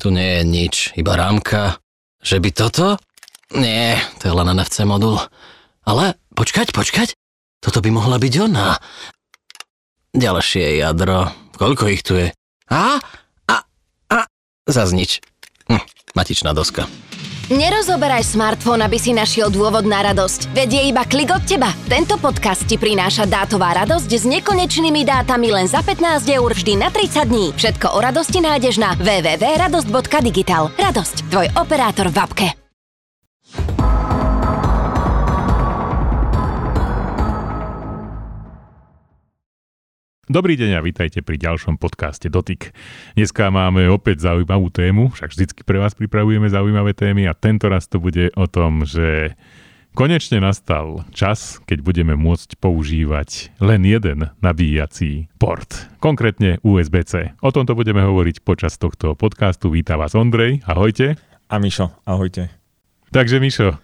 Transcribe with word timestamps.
Tu 0.00 0.08
nie 0.08 0.40
je 0.40 0.42
nič, 0.48 0.74
iba 0.96 1.12
rámka. 1.12 1.76
Že 2.24 2.36
by 2.40 2.50
toto? 2.56 2.86
Nie, 3.52 4.00
to 4.16 4.32
je 4.32 4.34
len 4.34 4.48
NFC 4.48 4.88
modul. 4.88 5.20
Ale 5.84 6.16
počkať, 6.32 6.72
počkať. 6.72 7.12
Toto 7.60 7.84
by 7.84 7.92
mohla 7.92 8.16
byť 8.16 8.34
ona. 8.40 8.80
Ďalšie 10.16 10.80
jadro. 10.80 11.28
Koľko 11.60 11.84
ich 11.92 12.00
tu 12.00 12.16
je? 12.16 12.32
A? 12.72 12.96
A? 13.44 13.56
A? 14.08 14.18
Zas 14.64 14.96
nič. 14.96 15.20
Hm, 15.68 15.84
matičná 16.16 16.56
doska. 16.56 16.88
Nerozoberaj 17.50 18.30
smartfón, 18.30 18.78
aby 18.78 18.94
si 18.94 19.10
našiel 19.10 19.50
dôvod 19.50 19.82
na 19.82 20.06
radosť. 20.06 20.54
Vedie 20.54 20.86
iba 20.86 21.02
klik 21.02 21.34
od 21.34 21.42
teba. 21.42 21.74
Tento 21.90 22.14
podcast 22.22 22.62
ti 22.62 22.78
prináša 22.78 23.26
dátová 23.26 23.74
radosť 23.74 24.06
s 24.06 24.22
nekonečnými 24.22 25.02
dátami 25.02 25.50
len 25.50 25.66
za 25.66 25.82
15 25.82 26.30
eur 26.30 26.50
vždy 26.54 26.78
na 26.78 26.94
30 26.94 27.26
dní. 27.26 27.46
Všetko 27.58 27.90
o 27.90 27.98
radosti 27.98 28.38
nájdeš 28.38 28.78
na 28.78 28.94
www.radosť.digital. 29.02 30.70
Radosť, 30.78 31.16
tvoj 31.26 31.50
operátor 31.58 32.14
v 32.14 32.18
apke. 32.22 32.59
Dobrý 40.30 40.54
deň 40.54 40.78
a 40.78 40.86
vítajte 40.86 41.26
pri 41.26 41.42
ďalšom 41.42 41.74
podcaste 41.74 42.30
Dotyk. 42.30 42.70
Dneska 43.18 43.50
máme 43.50 43.90
opäť 43.90 44.30
zaujímavú 44.30 44.70
tému, 44.70 45.10
však 45.10 45.34
vždycky 45.34 45.66
pre 45.66 45.82
vás 45.82 45.98
pripravujeme 45.98 46.46
zaujímavé 46.46 46.94
témy 46.94 47.26
a 47.26 47.34
tento 47.34 47.66
raz 47.66 47.90
to 47.90 47.98
bude 47.98 48.30
o 48.38 48.46
tom, 48.46 48.86
že 48.86 49.34
konečne 49.98 50.38
nastal 50.38 51.02
čas, 51.10 51.58
keď 51.66 51.82
budeme 51.82 52.14
môcť 52.14 52.62
používať 52.62 53.50
len 53.58 53.82
jeden 53.82 54.30
nabíjací 54.38 55.26
port, 55.42 55.90
konkrétne 55.98 56.62
USB-C. 56.62 57.34
O 57.42 57.50
tomto 57.50 57.74
budeme 57.74 58.06
hovoriť 58.06 58.46
počas 58.46 58.78
tohto 58.78 59.18
podcastu. 59.18 59.66
Víta 59.74 59.98
vás 59.98 60.14
Ondrej, 60.14 60.62
ahojte. 60.62 61.18
A 61.50 61.58
Mišo, 61.58 61.90
ahojte. 62.06 62.54
Takže 63.10 63.42
Mišo, 63.42 63.82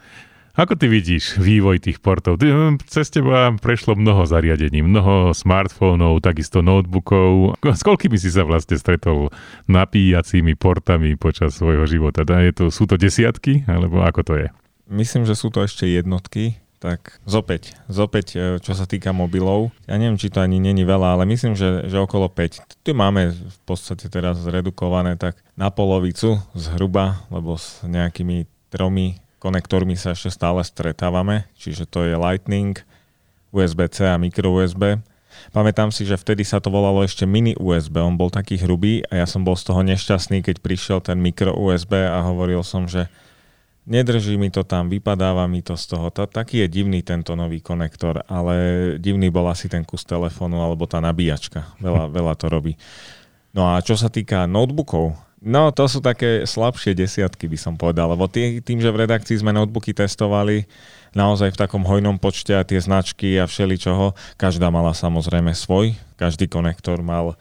ako 0.56 0.74
ty 0.80 0.88
vidíš 0.88 1.36
vývoj 1.36 1.84
tých 1.84 2.00
portov? 2.00 2.40
Ty, 2.40 2.80
cez 2.88 3.12
teba 3.12 3.52
prešlo 3.60 3.92
mnoho 3.92 4.24
zariadení, 4.24 4.80
mnoho 4.80 5.36
smartfónov, 5.36 6.24
takisto 6.24 6.64
notebookov. 6.64 7.60
S 7.60 7.84
koľkými 7.84 8.16
si 8.16 8.32
sa 8.32 8.48
vlastne 8.48 8.80
stretol 8.80 9.28
napíjacími 9.68 10.56
portami 10.56 11.20
počas 11.20 11.60
svojho 11.60 11.84
života? 11.84 12.24
Je 12.24 12.56
to, 12.56 12.64
sú 12.72 12.88
to 12.88 12.96
desiatky, 12.96 13.68
alebo 13.68 14.00
ako 14.00 14.20
to 14.24 14.34
je? 14.40 14.46
Myslím, 14.88 15.28
že 15.28 15.36
sú 15.36 15.52
to 15.52 15.60
ešte 15.60 15.84
jednotky. 15.84 16.56
Tak 16.76 17.24
zopäť, 17.24 17.72
zopäť, 17.88 18.26
e, 18.36 18.60
čo 18.60 18.76
sa 18.76 18.84
týka 18.84 19.08
mobilov, 19.08 19.72
ja 19.88 19.96
neviem, 19.96 20.20
či 20.20 20.28
to 20.28 20.44
ani 20.44 20.60
není 20.60 20.84
veľa, 20.84 21.16
ale 21.16 21.24
myslím, 21.24 21.56
že, 21.56 21.88
že 21.88 21.96
okolo 21.96 22.28
5. 22.28 22.84
Tu 22.84 22.92
máme 22.92 23.32
v 23.32 23.58
podstate 23.64 24.12
teraz 24.12 24.36
zredukované 24.44 25.16
tak 25.16 25.40
na 25.56 25.72
polovicu 25.72 26.36
zhruba, 26.52 27.24
lebo 27.32 27.56
s 27.56 27.80
nejakými 27.80 28.44
tromi 28.68 29.16
konektormi 29.38 29.94
sa 29.98 30.16
ešte 30.16 30.32
stále 30.32 30.64
stretávame, 30.64 31.48
čiže 31.56 31.84
to 31.86 32.04
je 32.04 32.16
Lightning, 32.16 32.78
USB-C 33.54 34.04
a 34.04 34.20
micro 34.20 34.52
USB. 34.52 35.00
Pamätám 35.52 35.92
si, 35.92 36.08
že 36.08 36.16
vtedy 36.16 36.42
sa 36.42 36.58
to 36.58 36.72
volalo 36.72 37.04
ešte 37.04 37.28
mini 37.28 37.52
USB, 37.56 38.00
on 38.00 38.16
bol 38.16 38.32
taký 38.32 38.56
hrubý 38.60 39.04
a 39.12 39.20
ja 39.22 39.26
som 39.28 39.44
bol 39.44 39.54
z 39.54 39.68
toho 39.68 39.84
nešťastný, 39.84 40.40
keď 40.40 40.64
prišiel 40.64 40.98
ten 41.04 41.20
micro 41.20 41.52
USB 41.52 41.96
a 42.00 42.24
hovoril 42.24 42.64
som, 42.64 42.88
že 42.88 43.08
nedrží 43.86 44.34
mi 44.36 44.50
to 44.50 44.66
tam, 44.66 44.90
vypadáva 44.90 45.46
mi 45.46 45.62
to 45.62 45.78
z 45.78 45.94
toho. 45.94 46.10
taký 46.10 46.66
je 46.66 46.68
divný 46.68 47.00
tento 47.06 47.38
nový 47.38 47.62
konektor, 47.62 48.26
ale 48.26 48.54
divný 48.98 49.30
bol 49.30 49.46
asi 49.46 49.70
ten 49.70 49.86
kus 49.86 50.02
telefónu 50.02 50.58
alebo 50.60 50.84
tá 50.90 50.98
nabíjačka. 50.98 51.78
Veľa, 51.78 52.10
veľa 52.16 52.34
to 52.34 52.46
robí. 52.50 52.74
No 53.56 53.72
a 53.72 53.80
čo 53.80 53.96
sa 53.96 54.12
týka 54.12 54.44
notebookov, 54.44 55.16
No, 55.36 55.68
to 55.68 55.84
sú 55.84 56.00
také 56.00 56.48
slabšie 56.48 56.96
desiatky, 56.96 57.44
by 57.44 57.58
som 57.60 57.74
povedal, 57.76 58.08
lebo 58.08 58.24
tý, 58.24 58.64
tým, 58.64 58.80
že 58.80 58.88
v 58.88 59.04
redakcii 59.04 59.44
sme 59.44 59.52
notebooky 59.52 59.92
testovali 59.92 60.64
naozaj 61.12 61.52
v 61.52 61.60
takom 61.60 61.84
hojnom 61.84 62.16
počte 62.16 62.56
a 62.56 62.64
tie 62.64 62.80
značky 62.80 63.36
a 63.36 63.44
všeličoho, 63.44 64.16
každá 64.40 64.72
mala 64.72 64.96
samozrejme 64.96 65.52
svoj, 65.52 65.92
každý 66.16 66.48
konektor 66.48 67.04
mal 67.04 67.36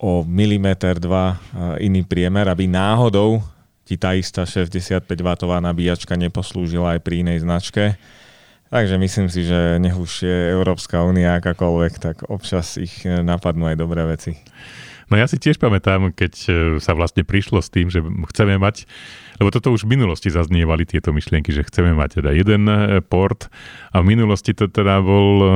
o 0.00 0.24
milimeter, 0.24 0.96
dva 0.96 1.36
iný 1.76 2.00
priemer, 2.08 2.48
aby 2.48 2.64
náhodou 2.64 3.44
ti 3.84 4.00
tá 4.00 4.16
istá 4.16 4.48
65W 4.48 5.04
nabíjačka 5.60 6.16
neposlúžila 6.16 6.96
aj 6.96 7.00
pri 7.04 7.20
inej 7.20 7.44
značke. 7.44 8.00
Takže 8.70 8.96
myslím 8.96 9.26
si, 9.26 9.42
že 9.44 9.82
nech 9.82 9.98
už 9.98 10.24
je 10.24 10.38
Európska 10.54 11.02
únia 11.02 11.36
akákoľvek, 11.36 11.92
tak 11.98 12.16
občas 12.30 12.78
ich 12.78 13.02
napadnú 13.02 13.66
aj 13.66 13.76
dobré 13.76 14.06
veci. 14.06 14.38
No 15.10 15.18
ja 15.18 15.26
si 15.26 15.42
tiež 15.42 15.58
pamätám, 15.58 16.14
keď 16.14 16.32
e, 16.46 16.50
sa 16.78 16.94
vlastne 16.94 17.26
prišlo 17.26 17.58
s 17.58 17.68
tým, 17.68 17.90
že 17.90 17.98
chceme 18.00 18.62
mať, 18.62 18.86
lebo 19.42 19.50
toto 19.50 19.74
už 19.74 19.82
v 19.82 19.98
minulosti 19.98 20.30
zaznievali 20.30 20.86
tieto 20.86 21.10
myšlienky, 21.10 21.50
že 21.50 21.66
chceme 21.66 21.90
mať 21.98 22.22
teda 22.22 22.30
jeden 22.30 22.70
e, 22.70 23.02
port. 23.02 23.50
A 23.90 24.06
v 24.06 24.14
minulosti 24.14 24.54
to 24.54 24.70
teda 24.70 25.02
bol 25.02 25.28
e, 25.42 25.50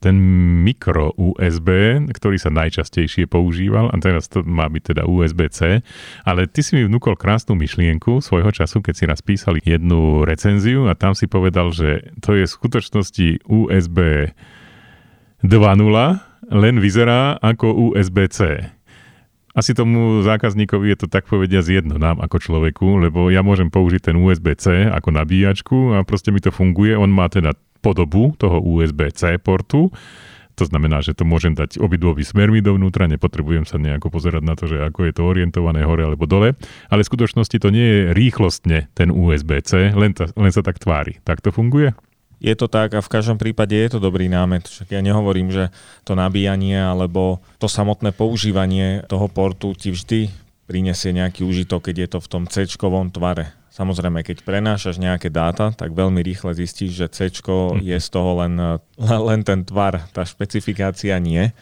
ten 0.00 0.16
mikro 0.64 1.12
USB, 1.20 2.00
ktorý 2.08 2.40
sa 2.40 2.48
najčastejšie 2.48 3.28
používal. 3.28 3.92
A 3.92 4.00
teraz 4.00 4.32
to 4.32 4.40
má 4.40 4.64
byť 4.64 4.96
teda 4.96 5.02
USB-C, 5.04 5.84
ale 6.24 6.48
ty 6.48 6.64
si 6.64 6.80
mi 6.80 6.88
vnúkol 6.88 7.20
krásnu 7.20 7.52
myšlienku 7.60 8.24
svojho 8.24 8.48
času, 8.48 8.80
keď 8.80 8.94
si 8.96 9.04
raz 9.04 9.20
písali 9.20 9.60
jednu 9.60 10.24
recenziu 10.24 10.88
a 10.88 10.96
tam 10.96 11.12
si 11.12 11.28
povedal, 11.28 11.68
že 11.76 12.16
to 12.24 12.32
je 12.32 12.48
v 12.48 12.54
skutočnosti 12.56 13.44
USB 13.44 14.32
2.0 15.44 16.29
len 16.50 16.82
vyzerá 16.82 17.38
ako 17.38 17.94
USB-C. 17.94 18.66
Asi 19.50 19.74
tomu 19.74 20.22
zákazníkovi 20.22 20.94
je 20.94 20.98
to 21.02 21.06
tak 21.10 21.26
povediať 21.26 21.82
jedno 21.82 21.98
nám 21.98 22.22
ako 22.22 22.38
človeku, 22.38 23.02
lebo 23.02 23.34
ja 23.34 23.42
môžem 23.42 23.66
použiť 23.66 24.10
ten 24.10 24.16
USB-C 24.18 24.90
ako 24.94 25.10
nabíjačku 25.10 25.98
a 25.98 26.06
proste 26.06 26.30
mi 26.30 26.38
to 26.38 26.54
funguje. 26.54 26.94
On 26.94 27.10
má 27.10 27.26
teda 27.26 27.58
podobu 27.82 28.34
toho 28.38 28.62
USB-C 28.62 29.42
portu, 29.42 29.90
to 30.60 30.68
znamená, 30.68 31.00
že 31.00 31.16
to 31.16 31.24
môžem 31.24 31.56
dať 31.56 31.80
obidvomi 31.80 32.20
smermi 32.20 32.60
dovnútra, 32.60 33.08
nepotrebujem 33.08 33.64
sa 33.64 33.80
nejako 33.80 34.12
pozerať 34.12 34.42
na 34.44 34.54
to, 34.54 34.68
že 34.68 34.76
ako 34.76 35.08
je 35.08 35.12
to 35.16 35.22
orientované 35.24 35.88
hore 35.88 36.04
alebo 36.04 36.28
dole, 36.28 36.52
ale 36.92 37.00
v 37.00 37.10
skutočnosti 37.10 37.56
to 37.56 37.72
nie 37.72 37.86
je 37.88 38.00
rýchlostne 38.12 38.92
ten 38.92 39.08
USB-C, 39.08 39.96
len, 39.96 40.12
ta, 40.12 40.28
len 40.36 40.52
sa 40.52 40.60
tak 40.60 40.76
tvári. 40.76 41.16
Tak 41.24 41.40
to 41.40 41.48
funguje? 41.48 41.96
Je 42.40 42.54
to 42.56 42.66
tak 42.72 42.96
a 42.96 43.04
v 43.04 43.12
každom 43.12 43.36
prípade 43.36 43.76
je 43.76 43.92
to 43.92 44.00
dobrý 44.00 44.32
námet. 44.32 44.64
Však 44.64 44.96
ja 44.96 45.04
nehovorím, 45.04 45.52
že 45.52 45.68
to 46.08 46.16
nabíjanie 46.16 46.80
alebo 46.80 47.44
to 47.60 47.68
samotné 47.68 48.16
používanie 48.16 49.04
toho 49.06 49.28
portu 49.28 49.76
ti 49.76 49.92
vždy 49.92 50.32
prinesie 50.64 51.12
nejaký 51.12 51.44
užitok, 51.44 51.92
keď 51.92 51.96
je 52.06 52.08
to 52.16 52.18
v 52.24 52.30
tom 52.30 52.42
c 52.48 52.64
tvare. 53.12 53.52
Samozrejme, 53.70 54.26
keď 54.26 54.42
prenášaš 54.42 54.98
nejaké 54.98 55.30
dáta, 55.30 55.70
tak 55.70 55.94
veľmi 55.94 56.18
rýchle 56.26 56.52
zistíš, 56.52 57.00
že 57.00 57.06
C 57.06 57.18
mhm. 57.30 57.86
je 57.86 57.98
z 57.98 58.08
toho 58.10 58.42
len, 58.42 58.54
len 59.30 59.40
ten 59.46 59.62
tvar, 59.62 60.10
tá 60.10 60.26
špecifikácia 60.26 61.14
nie. 61.22 61.54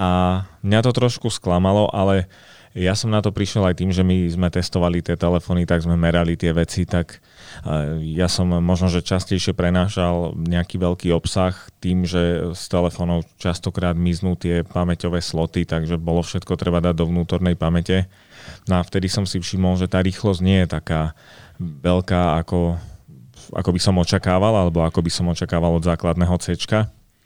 A 0.00 0.42
mňa 0.66 0.80
to 0.82 0.90
trošku 0.90 1.30
sklamalo, 1.30 1.86
ale 1.92 2.26
ja 2.72 2.96
som 2.96 3.12
na 3.12 3.20
to 3.20 3.30
prišiel 3.30 3.68
aj 3.68 3.76
tým, 3.78 3.92
že 3.92 4.00
my 4.00 4.28
sme 4.32 4.48
testovali 4.48 5.04
tie 5.04 5.14
telefóny, 5.14 5.68
tak 5.68 5.84
sme 5.84 5.94
merali 5.94 6.34
tie 6.34 6.56
veci, 6.56 6.88
tak 6.88 7.20
ja 8.02 8.26
som 8.26 8.50
možno, 8.50 8.90
že 8.90 9.06
častejšie 9.06 9.54
prenášal 9.54 10.34
nejaký 10.34 10.82
veľký 10.82 11.14
obsah 11.14 11.54
tým, 11.78 12.02
že 12.02 12.50
z 12.58 12.62
telefónov 12.66 13.22
častokrát 13.38 13.94
miznú 13.94 14.34
tie 14.34 14.66
pamäťové 14.66 15.22
sloty, 15.22 15.62
takže 15.62 15.94
bolo 15.94 16.26
všetko 16.26 16.58
treba 16.58 16.82
dať 16.82 16.94
do 16.98 17.06
vnútornej 17.06 17.54
pamäte. 17.54 18.10
No 18.66 18.78
a 18.78 18.82
vtedy 18.82 19.06
som 19.06 19.22
si 19.22 19.38
všimol, 19.38 19.78
že 19.78 19.86
tá 19.86 20.02
rýchlosť 20.02 20.40
nie 20.42 20.66
je 20.66 20.74
taká 20.74 21.14
veľká, 21.62 22.42
ako, 22.42 22.74
ako 23.54 23.70
by 23.70 23.80
som 23.80 23.94
očakával, 23.94 24.54
alebo 24.58 24.82
ako 24.82 24.98
by 24.98 25.10
som 25.14 25.30
očakával 25.30 25.78
od 25.78 25.86
základného 25.86 26.34
C. 26.42 26.58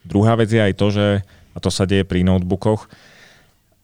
Druhá 0.05 0.37
vec 0.37 0.53
je 0.53 0.61
aj 0.61 0.75
to, 0.77 0.93
že, 0.93 1.25
a 1.57 1.59
to 1.65 1.73
sa 1.73 1.89
deje 1.89 2.05
pri 2.05 2.21
notebookoch, 2.29 2.93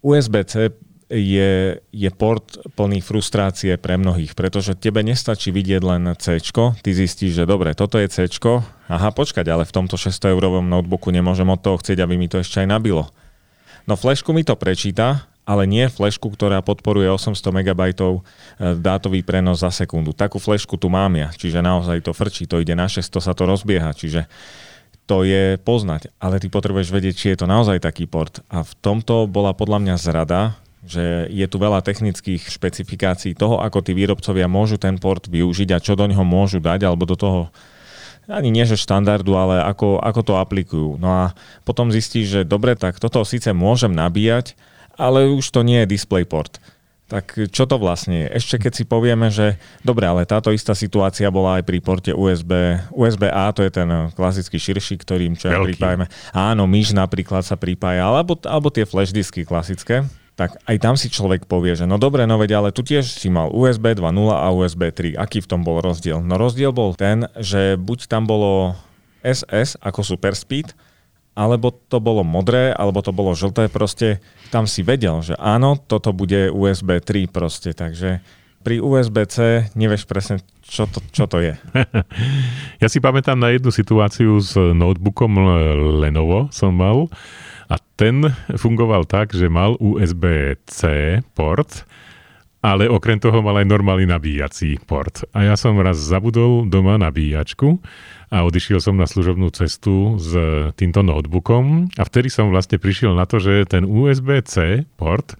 USB-C 0.04 0.91
je, 1.12 1.76
je 1.92 2.10
port 2.16 2.56
plný 2.72 3.04
frustrácie 3.04 3.76
pre 3.76 4.00
mnohých, 4.00 4.32
pretože 4.32 4.72
tebe 4.72 5.04
nestačí 5.04 5.52
vidieť 5.52 5.82
len 5.84 6.02
C, 6.16 6.40
ty 6.80 6.90
zistíš, 6.96 7.36
že 7.36 7.44
dobre, 7.44 7.76
toto 7.76 8.00
je 8.00 8.08
C, 8.08 8.24
aha, 8.88 9.12
počkať, 9.12 9.44
ale 9.52 9.68
v 9.68 9.74
tomto 9.76 10.00
600 10.00 10.32
eurovom 10.32 10.64
notebooku 10.64 11.12
nemôžem 11.12 11.46
od 11.52 11.60
toho 11.60 11.76
chcieť, 11.76 12.00
aby 12.00 12.16
mi 12.16 12.32
to 12.32 12.40
ešte 12.40 12.64
aj 12.64 12.68
nabilo. 12.72 13.12
No 13.84 14.00
flešku 14.00 14.32
mi 14.32 14.40
to 14.40 14.56
prečíta, 14.56 15.28
ale 15.42 15.68
nie 15.68 15.90
flešku, 15.90 16.32
ktorá 16.32 16.64
podporuje 16.64 17.10
800 17.10 17.44
MB 17.44 17.80
e, 17.92 17.94
dátový 18.78 19.26
prenos 19.26 19.60
za 19.60 19.74
sekundu. 19.74 20.14
Takú 20.14 20.38
flešku 20.38 20.78
tu 20.78 20.86
mám 20.86 21.12
ja, 21.18 21.28
čiže 21.34 21.60
naozaj 21.60 22.06
to 22.06 22.14
frčí, 22.14 22.46
to 22.46 22.62
ide 22.62 22.72
na 22.78 22.86
600, 22.86 23.20
sa 23.20 23.34
to 23.34 23.44
rozbieha, 23.44 23.90
čiže 23.92 24.30
to 25.10 25.26
je 25.26 25.58
poznať, 25.58 26.14
ale 26.22 26.38
ty 26.38 26.46
potrebuješ 26.46 26.94
vedieť, 26.94 27.14
či 27.18 27.26
je 27.34 27.42
to 27.42 27.46
naozaj 27.50 27.82
taký 27.82 28.06
port. 28.06 28.38
A 28.48 28.62
v 28.62 28.72
tomto 28.78 29.26
bola 29.26 29.50
podľa 29.50 29.82
mňa 29.82 29.94
zrada, 29.98 30.54
že 30.82 31.30
je 31.30 31.46
tu 31.46 31.56
veľa 31.62 31.78
technických 31.78 32.42
špecifikácií 32.50 33.38
toho, 33.38 33.62
ako 33.62 33.86
tí 33.86 33.94
výrobcovia 33.94 34.50
môžu 34.50 34.82
ten 34.82 34.98
port 34.98 35.30
využiť 35.30 35.68
a 35.70 35.82
čo 35.82 35.94
do 35.94 36.10
neho 36.10 36.26
môžu 36.26 36.58
dať, 36.58 36.90
alebo 36.90 37.06
do 37.06 37.14
toho 37.14 37.54
ani 38.30 38.54
nie 38.54 38.62
že 38.62 38.78
štandardu, 38.78 39.34
ale 39.34 39.66
ako, 39.66 39.98
ako 39.98 40.20
to 40.22 40.34
aplikujú. 40.38 40.90
No 40.98 41.10
a 41.10 41.24
potom 41.66 41.90
zistíš, 41.90 42.26
že 42.30 42.40
dobre, 42.46 42.78
tak 42.78 43.02
toto 43.02 43.22
síce 43.26 43.50
môžem 43.50 43.90
nabíjať, 43.90 44.54
ale 44.94 45.26
už 45.26 45.50
to 45.50 45.66
nie 45.66 45.82
je 45.82 45.90
DisplayPort. 45.98 46.62
tak 47.12 47.36
čo 47.52 47.68
to 47.68 47.76
vlastne 47.76 48.24
je? 48.24 48.28
Ešte 48.40 48.56
keď 48.56 48.72
si 48.72 48.84
povieme, 48.88 49.28
že 49.28 49.60
dobre, 49.84 50.08
ale 50.08 50.24
táto 50.24 50.48
istá 50.48 50.72
situácia 50.72 51.28
bola 51.28 51.60
aj 51.60 51.68
pri 51.68 51.78
porte 51.84 52.12
USB, 52.14 52.80
USB-A, 52.88 53.52
to 53.52 53.66
je 53.66 53.70
ten 53.74 54.08
klasický 54.16 54.56
širší, 54.56 54.96
ktorým 55.02 55.36
čo 55.36 55.52
ja 55.52 55.60
pripájame. 55.60 56.08
Áno, 56.32 56.64
myš 56.64 56.96
napríklad 56.96 57.44
sa 57.44 57.60
pripája, 57.60 58.06
alebo, 58.06 58.40
alebo 58.48 58.72
tie 58.72 58.88
flash 58.88 59.12
disky 59.12 59.44
klasické 59.44 60.08
tak 60.32 60.56
aj 60.64 60.76
tam 60.80 60.94
si 60.96 61.12
človek 61.12 61.44
povie, 61.44 61.76
že 61.76 61.84
no 61.84 62.00
dobre, 62.00 62.24
no 62.24 62.40
veď, 62.40 62.50
ale 62.56 62.68
tu 62.72 62.80
tiež 62.80 63.04
si 63.04 63.28
mal 63.28 63.52
USB 63.52 63.92
2.0 63.92 64.32
a 64.32 64.48
USB 64.48 64.88
3. 64.88 65.20
Aký 65.20 65.44
v 65.44 65.50
tom 65.50 65.60
bol 65.60 65.84
rozdiel? 65.84 66.24
No 66.24 66.40
rozdiel 66.40 66.72
bol 66.72 66.96
ten, 66.96 67.28
že 67.36 67.76
buď 67.76 68.08
tam 68.08 68.24
bolo 68.24 68.72
SS 69.20 69.76
ako 69.84 70.00
Super 70.00 70.32
Speed, 70.32 70.72
alebo 71.32 71.72
to 71.72 72.00
bolo 72.00 72.24
modré, 72.24 72.72
alebo 72.72 73.00
to 73.00 73.12
bolo 73.12 73.32
žlté, 73.32 73.68
proste 73.72 74.20
tam 74.52 74.68
si 74.68 74.84
vedel, 74.84 75.24
že 75.24 75.36
áno, 75.40 75.80
toto 75.80 76.12
bude 76.12 76.52
USB 76.52 77.00
3 77.00 77.28
proste, 77.28 77.72
takže 77.72 78.20
pri 78.62 78.78
USB-C 78.78 79.68
nevieš 79.74 80.06
presne, 80.06 80.38
čo 80.62 80.86
to, 80.86 81.02
čo 81.10 81.26
to 81.26 81.42
je. 81.42 81.54
ja 82.82 82.88
si 82.88 83.02
pamätám 83.02 83.34
na 83.34 83.50
jednu 83.50 83.74
situáciu 83.74 84.38
s 84.38 84.54
notebookom 84.54 85.34
Lenovo 85.98 86.46
som 86.54 86.70
mal 86.70 87.10
a 87.72 87.80
ten 87.96 88.28
fungoval 88.60 89.08
tak, 89.08 89.32
že 89.32 89.48
mal 89.48 89.80
USB-C 89.80 90.82
port, 91.32 91.88
ale 92.60 92.84
okrem 92.84 93.16
toho 93.16 93.40
mal 93.40 93.64
aj 93.64 93.66
normálny 93.66 94.04
nabíjací 94.04 94.76
port. 94.84 95.24
A 95.32 95.48
ja 95.48 95.56
som 95.56 95.80
raz 95.80 95.96
zabudol 95.96 96.68
doma 96.68 97.00
nabíjačku 97.00 97.80
a 98.28 98.44
odišiel 98.44 98.78
som 98.78 99.00
na 99.00 99.08
služobnú 99.08 99.48
cestu 99.56 100.20
s 100.20 100.36
týmto 100.76 101.00
notebookom 101.00 101.96
a 101.96 102.02
vtedy 102.04 102.28
som 102.28 102.52
vlastne 102.52 102.76
prišiel 102.76 103.16
na 103.16 103.24
to, 103.24 103.40
že 103.40 103.64
ten 103.64 103.88
USB-C 103.88 104.84
port 105.00 105.34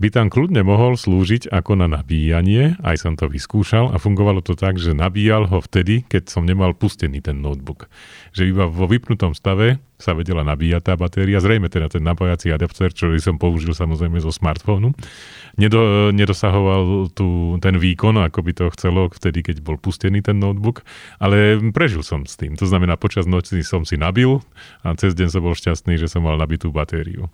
by 0.00 0.08
tam 0.08 0.32
kľudne 0.32 0.64
mohol 0.64 0.96
slúžiť 0.96 1.52
ako 1.52 1.76
na 1.76 1.86
nabíjanie, 1.86 2.80
aj 2.80 3.04
som 3.04 3.14
to 3.20 3.28
vyskúšal 3.28 3.92
a 3.92 4.00
fungovalo 4.00 4.40
to 4.40 4.56
tak, 4.56 4.80
že 4.80 4.96
nabíjal 4.96 5.44
ho 5.44 5.60
vtedy, 5.60 6.08
keď 6.08 6.32
som 6.32 6.48
nemal 6.48 6.72
pustený 6.72 7.20
ten 7.20 7.44
notebook. 7.44 7.92
Že 8.32 8.42
iba 8.48 8.64
vo 8.64 8.88
vypnutom 8.88 9.36
stave 9.36 9.76
sa 10.00 10.16
vedela 10.16 10.40
nabíjať 10.40 10.82
tá 10.88 10.94
batéria, 10.96 11.44
zrejme 11.44 11.68
teda 11.68 11.92
ten 11.92 12.00
napájací 12.00 12.48
adapter, 12.48 12.88
čo 12.96 13.12
som 13.20 13.36
použil 13.36 13.76
samozrejme 13.76 14.16
zo 14.24 14.32
smartfónu, 14.32 14.96
nedo, 15.60 16.08
nedosahoval 16.16 17.12
tu 17.12 17.60
ten 17.60 17.76
výkon, 17.76 18.16
ako 18.24 18.40
by 18.40 18.52
to 18.56 18.64
chcelo 18.72 19.12
vtedy, 19.12 19.44
keď 19.44 19.60
bol 19.60 19.76
pustený 19.76 20.24
ten 20.24 20.40
notebook, 20.40 20.80
ale 21.20 21.60
prežil 21.76 22.00
som 22.00 22.24
s 22.24 22.40
tým. 22.40 22.56
To 22.56 22.64
znamená, 22.64 22.96
počas 22.96 23.28
noci 23.28 23.60
som 23.60 23.84
si 23.84 24.00
nabil 24.00 24.40
a 24.80 24.96
cez 24.96 25.12
deň 25.12 25.28
som 25.28 25.44
bol 25.44 25.52
šťastný, 25.52 26.00
že 26.00 26.08
som 26.08 26.24
mal 26.24 26.40
nabitú 26.40 26.72
batériu. 26.72 27.28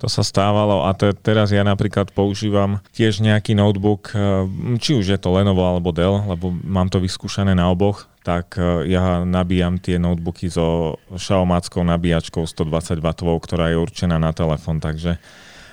To 0.00 0.08
sa 0.08 0.24
stávalo 0.24 0.88
a 0.88 0.96
te, 0.96 1.12
teraz 1.12 1.52
ja 1.52 1.60
napríklad 1.60 2.08
používam 2.16 2.80
tiež 2.96 3.20
nejaký 3.20 3.52
notebook, 3.52 4.16
eh, 4.16 4.48
či 4.80 4.96
už 4.96 5.04
je 5.12 5.18
to 5.20 5.28
Lenovo 5.36 5.60
alebo 5.60 5.92
Dell, 5.92 6.24
lebo 6.24 6.48
mám 6.64 6.88
to 6.88 7.04
vyskúšané 7.04 7.52
na 7.52 7.68
oboch, 7.68 8.08
tak 8.24 8.56
eh, 8.56 8.88
ja 8.96 9.28
nabíjam 9.28 9.76
tie 9.76 10.00
notebooky 10.00 10.48
so 10.48 10.96
Xiaomackou 11.12 11.84
nabíjačkou 11.84 12.48
120W, 12.48 13.28
ktorá 13.44 13.68
je 13.68 13.76
určená 13.76 14.16
na 14.16 14.32
telefón, 14.32 14.80
takže 14.80 15.20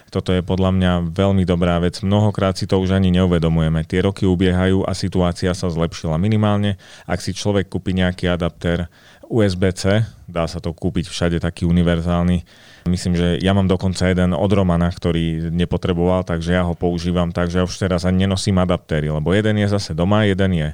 toto 0.07 0.31
je 0.31 0.39
podľa 0.39 0.71
mňa 0.71 0.91
veľmi 1.11 1.43
dobrá 1.43 1.79
vec. 1.83 1.99
Mnohokrát 1.99 2.55
si 2.55 2.63
to 2.63 2.79
už 2.79 2.95
ani 2.95 3.11
neuvedomujeme. 3.11 3.83
Tie 3.83 3.99
roky 3.99 4.23
ubiehajú 4.23 4.87
a 4.87 4.95
situácia 4.95 5.51
sa 5.51 5.67
zlepšila 5.67 6.15
minimálne. 6.15 6.79
Ak 7.03 7.19
si 7.19 7.35
človek 7.35 7.67
kúpi 7.67 7.91
nejaký 7.91 8.31
adapter 8.31 8.87
USB-C, 9.27 10.07
dá 10.31 10.47
sa 10.47 10.63
to 10.63 10.71
kúpiť 10.71 11.11
všade 11.11 11.43
taký 11.43 11.67
univerzálny, 11.67 12.47
Myslím, 12.87 13.13
že 13.19 13.37
ja 13.43 13.51
mám 13.51 13.67
dokonca 13.67 14.07
jeden 14.07 14.33
od 14.33 14.51
Romana, 14.51 14.89
ktorý 14.89 15.51
nepotreboval, 15.53 16.23
takže 16.23 16.55
ja 16.55 16.63
ho 16.63 16.73
používam, 16.73 17.29
takže 17.29 17.61
ja 17.61 17.67
už 17.67 17.75
teraz 17.75 18.07
ani 18.07 18.25
nenosím 18.25 18.57
adaptéry, 18.57 19.11
lebo 19.11 19.35
jeden 19.35 19.59
je 19.59 19.67
zase 19.67 19.93
doma, 19.93 20.25
jeden 20.25 20.51
je 20.55 20.69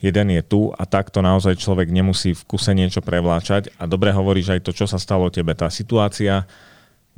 jeden 0.00 0.32
je 0.32 0.42
tu 0.42 0.72
a 0.72 0.88
takto 0.88 1.20
naozaj 1.20 1.60
človek 1.60 1.92
nemusí 1.92 2.32
v 2.32 2.42
kuse 2.48 2.72
niečo 2.72 3.04
prevláčať 3.04 3.76
a 3.76 3.84
dobre 3.84 4.10
hovoríš 4.10 4.56
aj 4.56 4.60
to, 4.64 4.72
čo 4.72 4.88
sa 4.88 4.96
stalo 4.96 5.28
tebe. 5.28 5.52
Tá 5.52 5.68
situácia, 5.68 6.48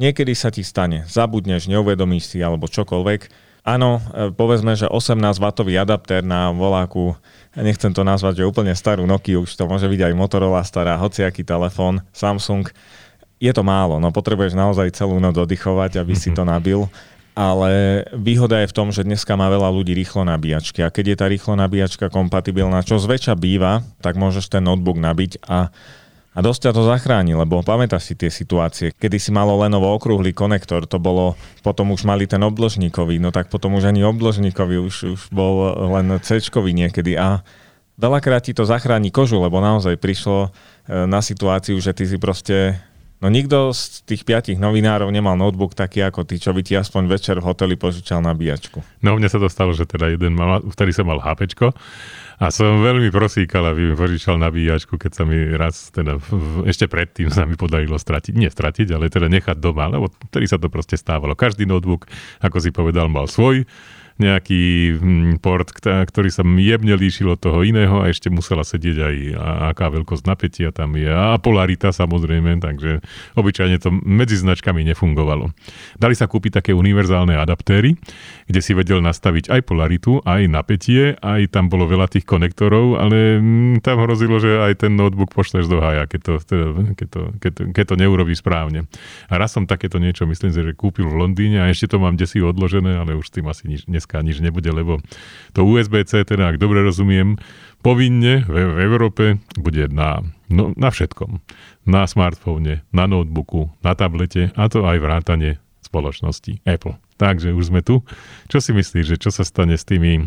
niekedy 0.03 0.35
sa 0.35 0.51
ti 0.51 0.67
stane, 0.67 1.07
zabudneš, 1.07 1.71
neuvedomíš 1.71 2.35
si 2.35 2.39
alebo 2.43 2.67
čokoľvek. 2.67 3.53
Áno, 3.63 4.03
e, 4.11 4.35
povedzme, 4.35 4.75
že 4.75 4.91
18W 4.91 5.79
adaptér 5.79 6.27
na 6.27 6.51
voláku, 6.51 7.15
nechcem 7.55 7.95
to 7.95 8.03
nazvať, 8.03 8.43
že 8.43 8.51
úplne 8.51 8.75
starú 8.75 9.07
Nokia, 9.07 9.39
už 9.39 9.55
to 9.55 9.71
môže 9.71 9.87
byť 9.87 10.11
aj 10.11 10.13
Motorola 10.19 10.67
stará, 10.67 10.99
hociaký 10.99 11.47
telefón, 11.47 12.03
Samsung, 12.11 12.67
je 13.43 13.51
to 13.51 13.67
málo, 13.67 13.99
no 13.99 14.15
potrebuješ 14.15 14.55
naozaj 14.55 14.95
celú 14.95 15.19
noc 15.19 15.35
oddychovať, 15.35 15.99
aby 15.99 16.15
si 16.15 16.31
to 16.31 16.47
nabil. 16.47 16.87
Ale 17.33 18.05
výhoda 18.13 18.61
je 18.63 18.71
v 18.71 18.77
tom, 18.77 18.93
že 18.93 19.09
dneska 19.09 19.35
má 19.41 19.49
veľa 19.49 19.73
ľudí 19.73 19.97
rýchlo 19.97 20.23
nabíjačky. 20.23 20.85
A 20.85 20.93
keď 20.93 21.05
je 21.11 21.17
tá 21.17 21.27
rýchlo 21.27 21.57
nabíjačka 21.57 22.13
kompatibilná, 22.13 22.85
čo 22.85 23.01
zväčša 23.01 23.35
býva, 23.35 23.83
tak 24.05 24.21
môžeš 24.21 24.53
ten 24.53 24.63
notebook 24.63 25.01
nabiť 25.01 25.41
a, 25.49 25.73
a 26.37 26.39
dosť 26.45 26.69
ťa 26.69 26.73
to 26.77 26.83
zachráni, 26.85 27.33
lebo 27.33 27.65
pamätáš 27.65 28.13
si 28.13 28.15
tie 28.21 28.29
situácie, 28.29 28.93
kedy 28.93 29.17
si 29.17 29.33
malo 29.33 29.57
Lenovo 29.59 29.89
okrúhly 29.97 30.37
konektor, 30.37 30.85
to 30.85 31.01
bolo, 31.01 31.35
potom 31.65 31.97
už 31.97 32.05
mali 32.05 32.29
ten 32.29 32.45
obložníkový, 32.45 33.17
no 33.17 33.33
tak 33.33 33.49
potom 33.49 33.81
už 33.81 33.89
ani 33.89 34.05
obložníkový, 34.05 34.77
už, 34.85 34.97
už 35.17 35.21
bol 35.33 35.73
len 35.97 36.13
c 36.21 36.37
niekedy. 36.53 37.17
A 37.17 37.41
veľakrát 37.97 38.45
ti 38.45 38.53
to 38.53 38.69
zachráni 38.69 39.09
kožu, 39.09 39.41
lebo 39.41 39.57
naozaj 39.57 39.97
prišlo 39.97 40.49
e, 40.49 40.51
na 41.09 41.25
situáciu, 41.25 41.81
že 41.81 41.97
ty 41.97 42.05
si 42.05 42.21
proste 42.21 42.77
No 43.23 43.31
nikto 43.31 43.71
z 43.71 44.03
tých 44.03 44.27
piatich 44.27 44.59
novinárov 44.59 45.07
nemal 45.15 45.39
notebook 45.39 45.79
taký 45.79 46.03
ako 46.03 46.27
ty, 46.27 46.43
čo 46.43 46.51
by 46.51 46.67
ti 46.67 46.75
aspoň 46.75 47.07
večer 47.07 47.39
v 47.39 47.47
hoteli 47.47 47.79
požičal 47.79 48.19
nabíjačku. 48.19 48.83
No 48.99 49.15
mne 49.15 49.31
sa 49.31 49.39
to 49.39 49.47
stalo, 49.47 49.71
že 49.71 49.87
teda 49.87 50.11
jeden 50.11 50.35
mal, 50.35 50.59
vtedy 50.67 50.91
som 50.91 51.07
mal 51.07 51.23
HPčko 51.23 51.71
a 52.43 52.51
som 52.51 52.83
veľmi 52.83 53.15
prosíkal, 53.15 53.71
aby 53.71 53.89
mi 53.89 53.95
požičal 53.95 54.43
nabíjačku, 54.43 54.99
keď 54.99 55.13
sa 55.15 55.23
mi 55.23 55.39
raz, 55.55 55.95
teda 55.95 56.19
v, 56.19 56.67
ešte 56.67 56.91
predtým 56.91 57.31
sa 57.31 57.47
mi 57.47 57.55
podarilo 57.55 57.95
stratiť, 57.95 58.35
nie 58.35 58.51
stratiť, 58.51 58.91
ale 58.91 59.07
teda 59.07 59.31
nechať 59.31 59.55
doma, 59.55 59.87
lebo 59.87 60.11
vtedy 60.27 60.51
sa 60.51 60.59
to 60.59 60.67
proste 60.67 60.99
stávalo. 60.99 61.39
Každý 61.39 61.63
notebook, 61.63 62.11
ako 62.43 62.59
si 62.59 62.75
povedal, 62.75 63.07
mal 63.07 63.31
svoj 63.31 63.63
nejaký 64.21 64.97
hm, 64.99 65.33
port, 65.41 65.71
ktorý 65.83 66.29
sa 66.29 66.45
jemne 66.45 66.95
líšil 66.97 67.37
od 67.37 67.41
toho 67.41 67.65
iného 67.65 68.03
a 68.03 68.11
ešte 68.11 68.29
musela 68.29 68.67
sedieť 68.67 68.97
aj 68.99 69.17
aká 69.73 69.93
veľkosť 69.93 70.25
napätia 70.27 70.69
tam 70.75 70.97
je 70.97 71.09
a 71.09 71.37
polarita 71.39 71.93
samozrejme, 71.93 72.61
takže 72.61 73.01
obyčajne 73.37 73.77
to 73.81 73.89
medzi 73.93 74.37
značkami 74.41 74.85
nefungovalo. 74.93 75.53
Dali 75.97 76.15
sa 76.17 76.29
kúpiť 76.29 76.63
také 76.63 76.73
univerzálne 76.77 77.37
adaptéry, 77.39 77.97
kde 78.49 78.61
si 78.61 78.73
vedel 78.73 79.05
nastaviť 79.05 79.49
aj 79.53 79.61
polaritu, 79.65 80.21
aj 80.25 80.49
napätie, 80.49 81.17
aj 81.21 81.53
tam 81.53 81.69
bolo 81.73 81.89
veľa 81.89 82.11
tých 82.11 82.27
konektorov, 82.27 83.01
ale 83.01 83.39
hm, 83.39 83.85
tam 83.85 84.03
hrozilo, 84.03 84.41
že 84.41 84.61
aj 84.61 84.87
ten 84.87 84.93
notebook 84.97 85.33
pošleš 85.33 85.69
do 85.69 85.79
hája, 85.81 86.09
keď 86.09 86.21
to, 86.21 86.33
keď 86.97 87.09
to, 87.09 87.21
keď 87.39 87.51
to, 87.53 87.63
keď 87.73 87.85
to 87.85 87.95
neurobí 87.97 88.35
správne. 88.37 88.89
A 89.29 89.37
raz 89.37 89.53
som 89.53 89.69
takéto 89.69 90.01
niečo, 90.01 90.25
myslím, 90.29 90.51
že 90.53 90.73
kúpil 90.77 91.09
v 91.09 91.19
Londýne 91.27 91.63
a 91.65 91.71
ešte 91.71 91.93
to 91.93 92.03
mám 92.03 92.17
desi 92.17 92.41
odložené, 92.41 92.99
ale 92.99 93.17
už 93.17 93.29
s 93.29 93.35
tým 93.35 93.47
asi 93.49 93.65
nič, 93.69 93.83
dneska 94.03 94.19
nič 94.19 94.43
nebude, 94.43 94.67
lebo 94.75 94.99
to 95.55 95.63
USB-C, 95.63 96.27
teda 96.27 96.51
ak 96.51 96.59
dobre 96.59 96.83
rozumiem, 96.83 97.39
povinne 97.87 98.43
v, 98.51 98.55
v 98.75 98.79
Európe 98.83 99.39
bude 99.55 99.87
na, 99.87 100.27
no, 100.51 100.75
na 100.75 100.91
všetkom. 100.91 101.39
Na 101.87 102.03
smartfóne, 102.11 102.83
na 102.91 103.07
notebooku, 103.07 103.71
na 103.87 103.95
tablete 103.95 104.51
a 104.59 104.67
to 104.67 104.83
aj 104.83 104.99
vrátanie 104.99 105.63
spoločnosti 105.87 106.67
Apple. 106.67 106.99
Takže 107.23 107.55
už 107.55 107.71
sme 107.71 107.87
tu. 107.87 108.03
Čo 108.51 108.59
si 108.59 108.75
myslíš, 108.75 109.15
že 109.15 109.21
čo 109.23 109.31
sa 109.31 109.47
stane 109.47 109.79
s 109.79 109.87
tými 109.87 110.27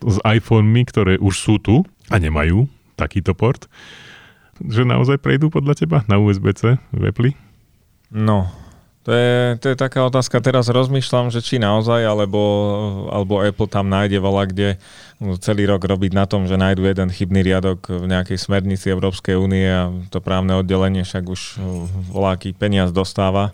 s 0.00 0.16
iPhonemi, 0.24 0.88
ktoré 0.88 1.20
už 1.20 1.34
sú 1.36 1.60
tu 1.60 1.84
a 2.08 2.16
nemajú 2.16 2.64
takýto 2.96 3.36
port? 3.36 3.68
Že 4.56 4.88
naozaj 4.88 5.20
prejdú 5.20 5.52
podľa 5.52 5.76
teba 5.76 5.98
na 6.08 6.16
USB-C 6.16 6.80
v 6.96 7.02
Apple? 7.04 7.36
No, 8.08 8.48
to 9.02 9.10
je, 9.10 9.58
to 9.58 9.66
je 9.74 9.76
taká 9.76 10.06
otázka, 10.06 10.38
teraz 10.38 10.70
rozmýšľam, 10.70 11.34
že 11.34 11.42
či 11.42 11.58
naozaj, 11.58 12.06
alebo, 12.06 12.42
alebo 13.10 13.42
Apple 13.42 13.66
tam 13.66 13.90
nájde 13.90 14.22
vola, 14.22 14.46
kde 14.46 14.78
celý 15.42 15.66
rok 15.66 15.82
robiť 15.82 16.14
na 16.14 16.26
tom, 16.30 16.46
že 16.46 16.54
nájdu 16.54 16.86
jeden 16.86 17.10
chybný 17.10 17.42
riadok 17.42 17.82
v 17.90 18.06
nejakej 18.06 18.38
smernici 18.38 18.90
Európskej 18.90 19.34
únie 19.38 19.66
a 19.66 19.90
to 20.10 20.22
právne 20.22 20.54
oddelenie 20.58 21.02
však 21.02 21.24
už 21.26 21.58
voláky 22.10 22.54
peniaz 22.54 22.94
dostáva. 22.94 23.50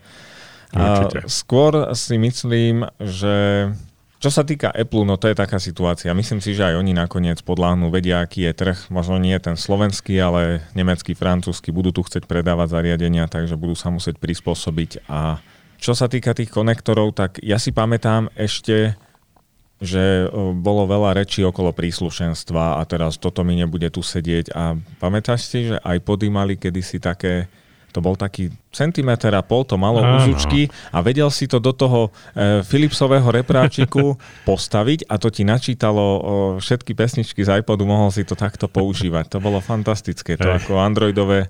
A 0.77 1.09
skôr 1.33 1.97
si 1.97 2.21
myslím, 2.21 2.85
že 3.01 3.69
čo 4.19 4.35
sa 4.35 4.43
týka 4.43 4.75
Apple, 4.75 5.07
no 5.07 5.15
to 5.15 5.31
je 5.31 5.39
taká 5.39 5.63
situácia. 5.63 6.11
Myslím 6.11 6.43
si, 6.43 6.51
že 6.51 6.67
aj 6.67 6.75
oni 6.83 6.91
nakoniec 6.91 7.39
podľahnú, 7.47 7.87
vedia, 7.95 8.19
aký 8.19 8.51
je 8.51 8.53
trh. 8.53 8.79
Možno 8.91 9.15
nie 9.15 9.39
ten 9.39 9.55
slovenský, 9.55 10.19
ale 10.19 10.67
nemecký, 10.75 11.15
francúzsky. 11.15 11.71
Budú 11.71 11.95
tu 11.95 12.03
chcieť 12.03 12.27
predávať 12.27 12.75
zariadenia, 12.75 13.31
takže 13.31 13.55
budú 13.55 13.79
sa 13.79 13.95
musieť 13.95 14.19
prispôsobiť. 14.19 15.07
A 15.07 15.39
čo 15.79 15.95
sa 15.95 16.11
týka 16.11 16.35
tých 16.35 16.51
konektorov, 16.51 17.15
tak 17.15 17.39
ja 17.47 17.63
si 17.63 17.71
pamätám 17.71 18.27
ešte, 18.35 18.99
že 19.79 20.27
bolo 20.59 20.91
veľa 20.91 21.15
rečí 21.15 21.47
okolo 21.47 21.71
príslušenstva 21.71 22.79
a 22.79 22.83
teraz 22.91 23.15
toto 23.23 23.47
mi 23.47 23.55
nebude 23.55 23.87
tu 23.95 24.03
sedieť. 24.03 24.51
A 24.51 24.75
pamätáš 24.99 25.47
si, 25.47 25.71
že 25.71 25.79
iPody 25.79 26.27
mali 26.27 26.59
kedysi 26.59 26.99
také 26.99 27.47
to 27.93 28.05
bol 28.05 28.15
taký 28.15 28.53
centimeter 28.69 29.33
a 29.33 29.43
pol, 29.43 29.65
to 29.65 29.81
malo 29.81 30.05
Áno. 30.05 30.21
uzučky 30.21 30.69
a 30.93 31.01
vedel 31.01 31.33
si 31.33 31.49
to 31.49 31.57
do 31.59 31.73
toho 31.73 32.13
e, 32.37 32.61
Philipsového 32.63 33.27
repráčiku 33.33 34.21
postaviť 34.49 35.09
a 35.09 35.17
to 35.17 35.29
ti 35.33 35.43
načítalo 35.43 36.01
o, 36.01 36.19
všetky 36.61 36.93
pesničky 36.93 37.41
z 37.43 37.65
iPodu, 37.65 37.83
mohol 37.89 38.13
si 38.13 38.23
to 38.29 38.37
takto 38.37 38.69
používať. 38.69 39.33
To 39.33 39.39
bolo 39.41 39.59
fantastické, 39.65 40.37
to 40.37 40.49
Ech. 40.49 40.65
ako 40.65 40.79
androidové 40.79 41.47
e, 41.47 41.49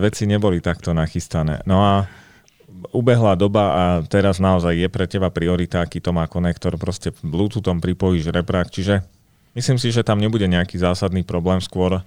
veci 0.00 0.24
neboli 0.24 0.64
takto 0.64 0.96
nachystané. 0.96 1.60
No 1.68 1.84
a 1.84 1.94
ubehla 2.90 3.36
doba 3.36 3.64
a 3.70 3.84
teraz 4.06 4.40
naozaj 4.40 4.72
je 4.72 4.88
pre 4.88 5.04
teba 5.04 5.28
priorita, 5.28 5.84
aký 5.84 6.00
to 6.00 6.16
má 6.16 6.24
konektor, 6.24 6.74
proste 6.80 7.12
Bluetoothom 7.20 7.78
pripojíš 7.78 8.32
reprák, 8.32 8.72
čiže 8.72 9.04
myslím 9.52 9.76
si, 9.76 9.92
že 9.92 10.06
tam 10.06 10.16
nebude 10.16 10.48
nejaký 10.48 10.80
zásadný 10.80 11.22
problém 11.26 11.60
skôr. 11.60 12.00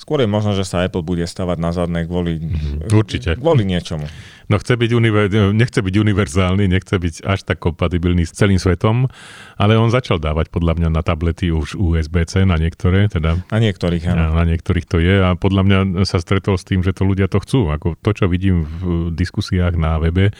Skôr 0.00 0.24
je 0.24 0.28
možno, 0.28 0.56
že 0.56 0.64
sa 0.64 0.80
Apple 0.80 1.04
bude 1.04 1.20
stavať 1.22 1.60
na 1.60 1.76
zadné 1.76 2.08
kvôli, 2.08 2.40
Určite. 2.88 3.36
kvôli 3.36 3.68
niečomu. 3.68 4.08
No 4.48 4.56
chce 4.56 4.74
byť 4.74 4.90
univer- 4.90 5.28
nechce 5.52 5.76
byť 5.76 5.94
univerzálny, 5.94 6.64
nechce 6.66 6.96
byť 6.96 7.14
až 7.22 7.44
tak 7.44 7.60
kompatibilný 7.60 8.24
s 8.24 8.32
celým 8.32 8.56
svetom, 8.56 9.12
ale 9.54 9.76
on 9.76 9.92
začal 9.92 10.16
dávať 10.16 10.48
podľa 10.48 10.74
mňa 10.74 10.88
na 10.88 11.04
tablety 11.04 11.52
už 11.52 11.76
USB-C 11.76 12.42
na 12.42 12.56
niektoré, 12.56 13.06
teda 13.06 13.44
Na 13.46 13.58
niektorých, 13.60 14.08
áno. 14.08 14.32
na, 14.32 14.40
na 14.40 14.44
niektorých 14.48 14.88
to 14.88 14.96
je 14.98 15.20
a 15.20 15.36
podľa 15.36 15.62
mňa 15.62 15.78
sa 16.02 16.16
stretol 16.16 16.56
s 16.56 16.64
tým, 16.64 16.80
že 16.80 16.90
to 16.90 17.04
ľudia 17.04 17.28
to 17.28 17.36
chcú. 17.38 17.68
Ako 17.68 17.94
to, 17.94 18.10
čo 18.10 18.24
vidím 18.24 18.64
v 18.64 19.12
diskusiách 19.12 19.76
na 19.76 20.00
webe, 20.00 20.32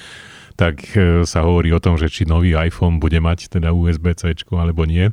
tak 0.56 0.82
e, 0.96 1.26
sa 1.26 1.42
hovorí 1.42 1.70
o 1.74 1.82
tom, 1.82 1.98
že 1.98 2.10
či 2.10 2.26
nový 2.26 2.54
iPhone 2.54 2.98
bude 3.02 3.18
mať 3.18 3.50
teda 3.50 3.74
USB-C 3.74 4.46
alebo 4.54 4.86
nie. 4.86 5.10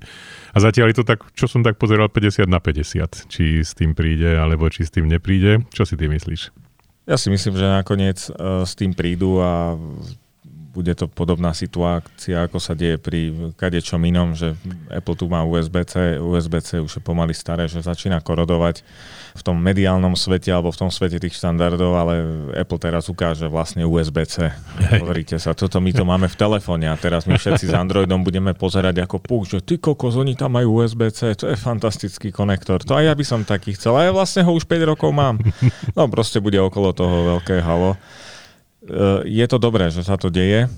A 0.53 0.57
zatiaľ 0.57 0.93
je 0.93 0.97
to 1.01 1.05
tak, 1.05 1.25
čo 1.37 1.45
som 1.45 1.61
tak 1.61 1.77
pozeral, 1.77 2.09
50 2.09 2.47
na 2.49 2.61
50. 2.61 3.29
Či 3.29 3.61
s 3.61 3.71
tým 3.77 3.93
príde, 3.97 4.37
alebo 4.37 4.67
či 4.67 4.87
s 4.87 4.91
tým 4.93 5.05
nepríde. 5.07 5.65
Čo 5.73 5.85
si 5.85 5.95
ty 5.97 6.09
myslíš? 6.09 6.53
Ja 7.07 7.15
si 7.15 7.31
myslím, 7.31 7.55
že 7.55 7.65
nakoniec 7.67 8.19
e, 8.27 8.67
s 8.67 8.73
tým 8.75 8.91
prídu 8.91 9.39
a 9.39 9.79
bude 10.77 10.93
to 10.93 11.09
podobná 11.09 11.57
situácia, 11.57 12.45
ako 12.45 12.61
sa 12.61 12.77
deje 12.77 13.01
pri 13.01 13.33
kadečom 13.57 13.97
inom, 14.05 14.37
že 14.37 14.53
Apple 14.93 15.17
tu 15.17 15.25
má 15.25 15.41
USB-C, 15.41 16.21
USB-C 16.21 16.77
už 16.85 16.91
je 16.93 17.01
pomaly 17.01 17.33
staré, 17.33 17.65
že 17.65 17.81
začína 17.81 18.21
korodovať 18.21 18.85
v 19.33 19.41
tom 19.41 19.57
mediálnom 19.57 20.13
svete 20.13 20.53
alebo 20.53 20.69
v 20.69 20.85
tom 20.85 20.89
svete 20.93 21.17
tých 21.17 21.33
štandardov, 21.37 21.91
ale 21.97 22.13
Apple 22.53 22.77
teraz 22.77 23.09
ukáže 23.09 23.49
vlastne 23.49 23.89
USB-C. 23.89 24.53
Pozrite 25.01 25.41
sa, 25.41 25.57
toto 25.57 25.81
my 25.81 25.89
to 25.93 26.05
máme 26.05 26.29
v 26.29 26.37
telefóne 26.37 26.85
a 26.89 26.97
teraz 26.97 27.25
my 27.25 27.41
všetci 27.41 27.69
s 27.69 27.73
Androidom 27.73 28.21
budeme 28.21 28.53
pozerať 28.53 29.01
ako 29.01 29.17
púk, 29.17 29.49
že 29.49 29.65
ty 29.65 29.81
kokos, 29.81 30.13
oni 30.13 30.37
tam 30.37 30.57
majú 30.57 30.85
USB-C, 30.85 31.41
to 31.41 31.45
je 31.49 31.57
fantastický 31.57 32.29
konektor, 32.29 32.85
to 32.85 32.93
aj 32.93 33.09
ja 33.09 33.13
by 33.17 33.25
som 33.25 33.41
taký 33.41 33.73
chcel, 33.73 33.97
a 33.97 34.05
ja 34.05 34.11
vlastne 34.13 34.45
ho 34.45 34.53
už 34.53 34.69
5 34.69 34.93
rokov 34.93 35.09
mám. 35.09 35.41
No 35.97 36.05
proste 36.05 36.37
bude 36.37 36.57
okolo 36.61 36.93
toho 36.93 37.37
veľké 37.37 37.61
halo. 37.65 37.97
E, 38.87 39.27
je 39.27 39.45
to 39.47 39.57
dobré, 39.59 39.91
že 39.91 40.01
sa 40.07 40.15
to 40.15 40.31
deje. 40.31 40.71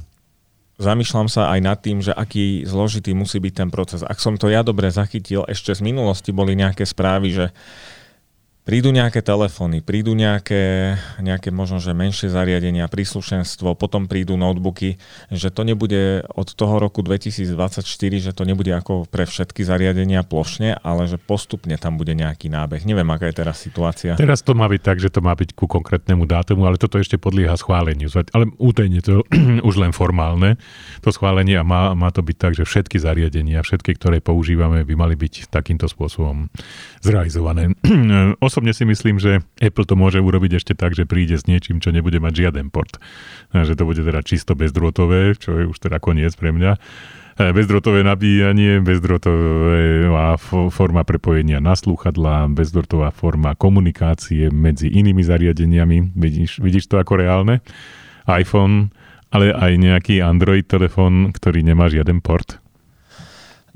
Zamýšľam 0.79 1.27
sa 1.27 1.51
aj 1.51 1.59
nad 1.59 1.77
tým, 1.77 1.99
že 1.99 2.15
aký 2.15 2.63
zložitý 2.63 3.11
musí 3.11 3.37
byť 3.37 3.53
ten 3.53 3.69
proces. 3.69 3.99
Ak 4.01 4.17
som 4.17 4.39
to 4.39 4.47
ja 4.47 4.63
dobre 4.63 4.87
zachytil, 4.87 5.43
ešte 5.45 5.75
z 5.75 5.83
minulosti 5.83 6.31
boli 6.31 6.55
nejaké 6.55 6.87
správy, 6.87 7.35
že 7.35 7.45
prídu 8.69 8.93
nejaké 8.93 9.25
telefóny, 9.25 9.81
prídu 9.81 10.13
nejaké, 10.13 10.93
nejaké 11.17 11.49
možno, 11.49 11.81
že 11.81 11.97
menšie 11.97 12.29
zariadenia, 12.29 12.85
príslušenstvo, 12.85 13.73
potom 13.73 14.05
prídu 14.05 14.37
notebooky, 14.37 15.01
že 15.33 15.49
to 15.49 15.65
nebude 15.65 16.21
od 16.37 16.53
toho 16.53 16.77
roku 16.77 17.01
2024, 17.01 17.81
že 18.21 18.29
to 18.29 18.45
nebude 18.45 18.69
ako 18.69 19.09
pre 19.09 19.25
všetky 19.25 19.65
zariadenia 19.65 20.21
plošne, 20.21 20.77
ale 20.85 21.09
že 21.09 21.17
postupne 21.17 21.73
tam 21.81 21.97
bude 21.97 22.13
nejaký 22.13 22.53
nábeh. 22.53 22.85
Neviem, 22.85 23.09
aká 23.09 23.33
je 23.33 23.41
teraz 23.41 23.57
situácia. 23.57 24.13
Teraz 24.13 24.45
to 24.45 24.53
má 24.53 24.69
byť 24.69 24.81
tak, 24.85 25.01
že 25.01 25.09
to 25.09 25.25
má 25.25 25.33
byť 25.33 25.57
ku 25.57 25.65
konkrétnemu 25.65 26.29
dátumu, 26.29 26.69
ale 26.69 26.77
toto 26.77 27.01
ešte 27.01 27.17
podlieha 27.17 27.57
schváleniu. 27.57 28.05
Ale 28.37 28.53
údajne 28.61 29.01
to 29.01 29.25
už 29.69 29.81
len 29.81 29.97
formálne, 29.97 30.61
to 31.01 31.09
schválenie 31.09 31.57
a 31.57 31.65
má, 31.65 31.97
má 31.97 32.13
to 32.13 32.21
byť 32.21 32.37
tak, 32.37 32.53
že 32.53 32.69
všetky 32.69 33.01
zariadenia, 33.01 33.65
všetky, 33.65 33.97
ktoré 33.97 34.21
používame, 34.21 34.85
by 34.85 34.93
mali 34.93 35.17
byť 35.17 35.49
takýmto 35.49 35.89
spôsobom 35.89 36.53
zrealizované. 37.01 37.73
Osobne 38.59 38.75
si 38.75 38.83
myslím, 38.83 39.23
že 39.23 39.39
Apple 39.63 39.87
to 39.87 39.95
môže 39.95 40.19
urobiť 40.19 40.59
ešte 40.59 40.75
tak, 40.75 40.91
že 40.91 41.07
príde 41.07 41.39
s 41.39 41.47
niečím, 41.47 41.79
čo 41.79 41.95
nebude 41.95 42.19
mať 42.19 42.43
žiaden 42.43 42.67
port. 42.75 42.99
Že 43.55 43.71
to 43.71 43.87
bude 43.87 44.03
teda 44.03 44.19
čisto 44.19 44.51
bezdrôtové, 44.51 45.39
čo 45.39 45.63
je 45.63 45.63
už 45.63 45.79
teda 45.79 45.95
koniec 46.03 46.35
pre 46.35 46.51
mňa. 46.51 46.75
Bezdrôtové 47.39 48.03
nabíjanie, 48.03 48.83
bezdrôtová 48.83 50.35
fo- 50.35 50.67
forma 50.67 51.07
prepojenia 51.07 51.63
na 51.63 51.71
slúchadlá, 51.71 52.51
bezdrôtová 52.51 53.15
forma 53.15 53.55
komunikácie 53.55 54.51
medzi 54.51 54.91
inými 54.91 55.23
zariadeniami. 55.23 56.11
Vidíš, 56.19 56.59
vidíš 56.59 56.91
to 56.91 56.99
ako 56.99 57.15
reálne? 57.15 57.63
iPhone, 58.27 58.91
ale 59.31 59.55
aj 59.55 59.71
nejaký 59.79 60.19
Android 60.19 60.67
telefón, 60.67 61.31
ktorý 61.31 61.63
nemá 61.63 61.87
žiaden 61.87 62.19
port. 62.19 62.59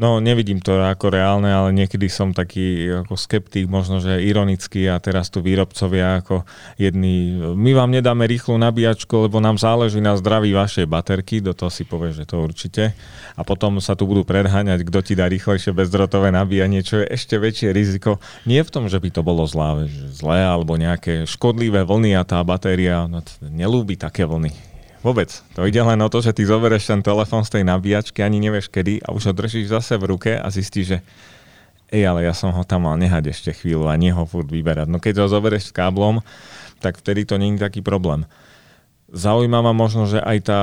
No, 0.01 0.17
nevidím 0.17 0.57
to 0.57 0.81
ako 0.81 1.13
reálne, 1.13 1.53
ale 1.53 1.69
niekedy 1.69 2.09
som 2.09 2.33
taký 2.33 2.89
ako 3.05 3.13
skeptik, 3.13 3.69
možno, 3.69 4.01
že 4.01 4.25
ironický 4.25 4.89
a 4.89 4.97
teraz 4.97 5.29
tu 5.29 5.45
výrobcovia 5.45 6.23
ako 6.25 6.45
jedni, 6.81 7.37
my 7.53 7.71
vám 7.77 7.93
nedáme 7.93 8.25
rýchlu 8.25 8.57
nabíjačku, 8.57 9.29
lebo 9.29 9.37
nám 9.37 9.61
záleží 9.61 10.01
na 10.01 10.17
zdraví 10.17 10.49
vašej 10.49 10.89
baterky, 10.89 11.45
do 11.45 11.53
toho 11.53 11.69
si 11.69 11.85
povie, 11.85 12.09
že 12.09 12.25
to 12.25 12.41
určite. 12.41 12.97
A 13.37 13.41
potom 13.45 13.77
sa 13.77 13.93
tu 13.93 14.09
budú 14.09 14.25
predháňať, 14.25 14.85
kto 14.85 14.99
ti 15.05 15.13
dá 15.13 15.29
rýchlejšie 15.29 15.73
bezdrotové 15.73 16.33
nabíjanie, 16.33 16.81
čo 16.81 17.01
je 17.05 17.13
ešte 17.13 17.37
väčšie 17.37 17.69
riziko. 17.69 18.17
Nie 18.49 18.65
v 18.65 18.73
tom, 18.73 18.89
že 18.89 18.97
by 18.97 19.09
to 19.13 19.21
bolo 19.21 19.45
že 19.45 20.09
zlé 20.09 20.41
alebo 20.41 20.73
nejaké 20.73 21.29
škodlivé 21.29 21.85
vlny 21.85 22.17
a 22.17 22.25
tá 22.25 22.41
batéria 22.41 23.05
no, 23.05 23.21
nelúbi 23.45 23.93
také 23.93 24.25
vlny. 24.25 24.72
Vôbec. 25.03 25.29
To 25.59 25.67
ide 25.67 25.83
len 25.83 25.99
o 25.99 26.07
to, 26.07 26.23
že 26.23 26.31
ty 26.31 26.47
zoberieš 26.47 26.87
ten 26.87 27.03
telefón 27.03 27.43
z 27.43 27.59
tej 27.59 27.63
nabíjačky, 27.67 28.23
ani 28.23 28.39
nevieš 28.39 28.71
kedy 28.71 29.03
a 29.03 29.11
už 29.11 29.29
ho 29.29 29.33
držíš 29.35 29.67
zase 29.67 29.99
v 29.99 30.15
ruke 30.15 30.31
a 30.39 30.47
zistíš, 30.47 30.95
že 30.95 30.97
ej, 31.91 32.07
ale 32.07 32.23
ja 32.23 32.31
som 32.31 32.55
ho 32.55 32.63
tam 32.63 32.87
mal 32.87 32.95
nehať 32.95 33.29
ešte 33.29 33.51
chvíľu 33.51 33.91
a 33.91 33.99
nie 33.99 34.15
ho 34.15 34.23
furt 34.23 34.47
vyberať. 34.47 34.87
No 34.87 35.03
keď 35.03 35.27
ho 35.27 35.27
zoberieš 35.27 35.69
s 35.69 35.75
káblom, 35.75 36.23
tak 36.79 37.03
vtedy 37.03 37.27
to 37.27 37.35
je 37.35 37.59
taký 37.59 37.83
problém. 37.83 38.23
Zaujíma 39.11 39.59
ma 39.59 39.75
možno, 39.75 40.07
že 40.07 40.23
aj 40.23 40.37
tá, 40.47 40.61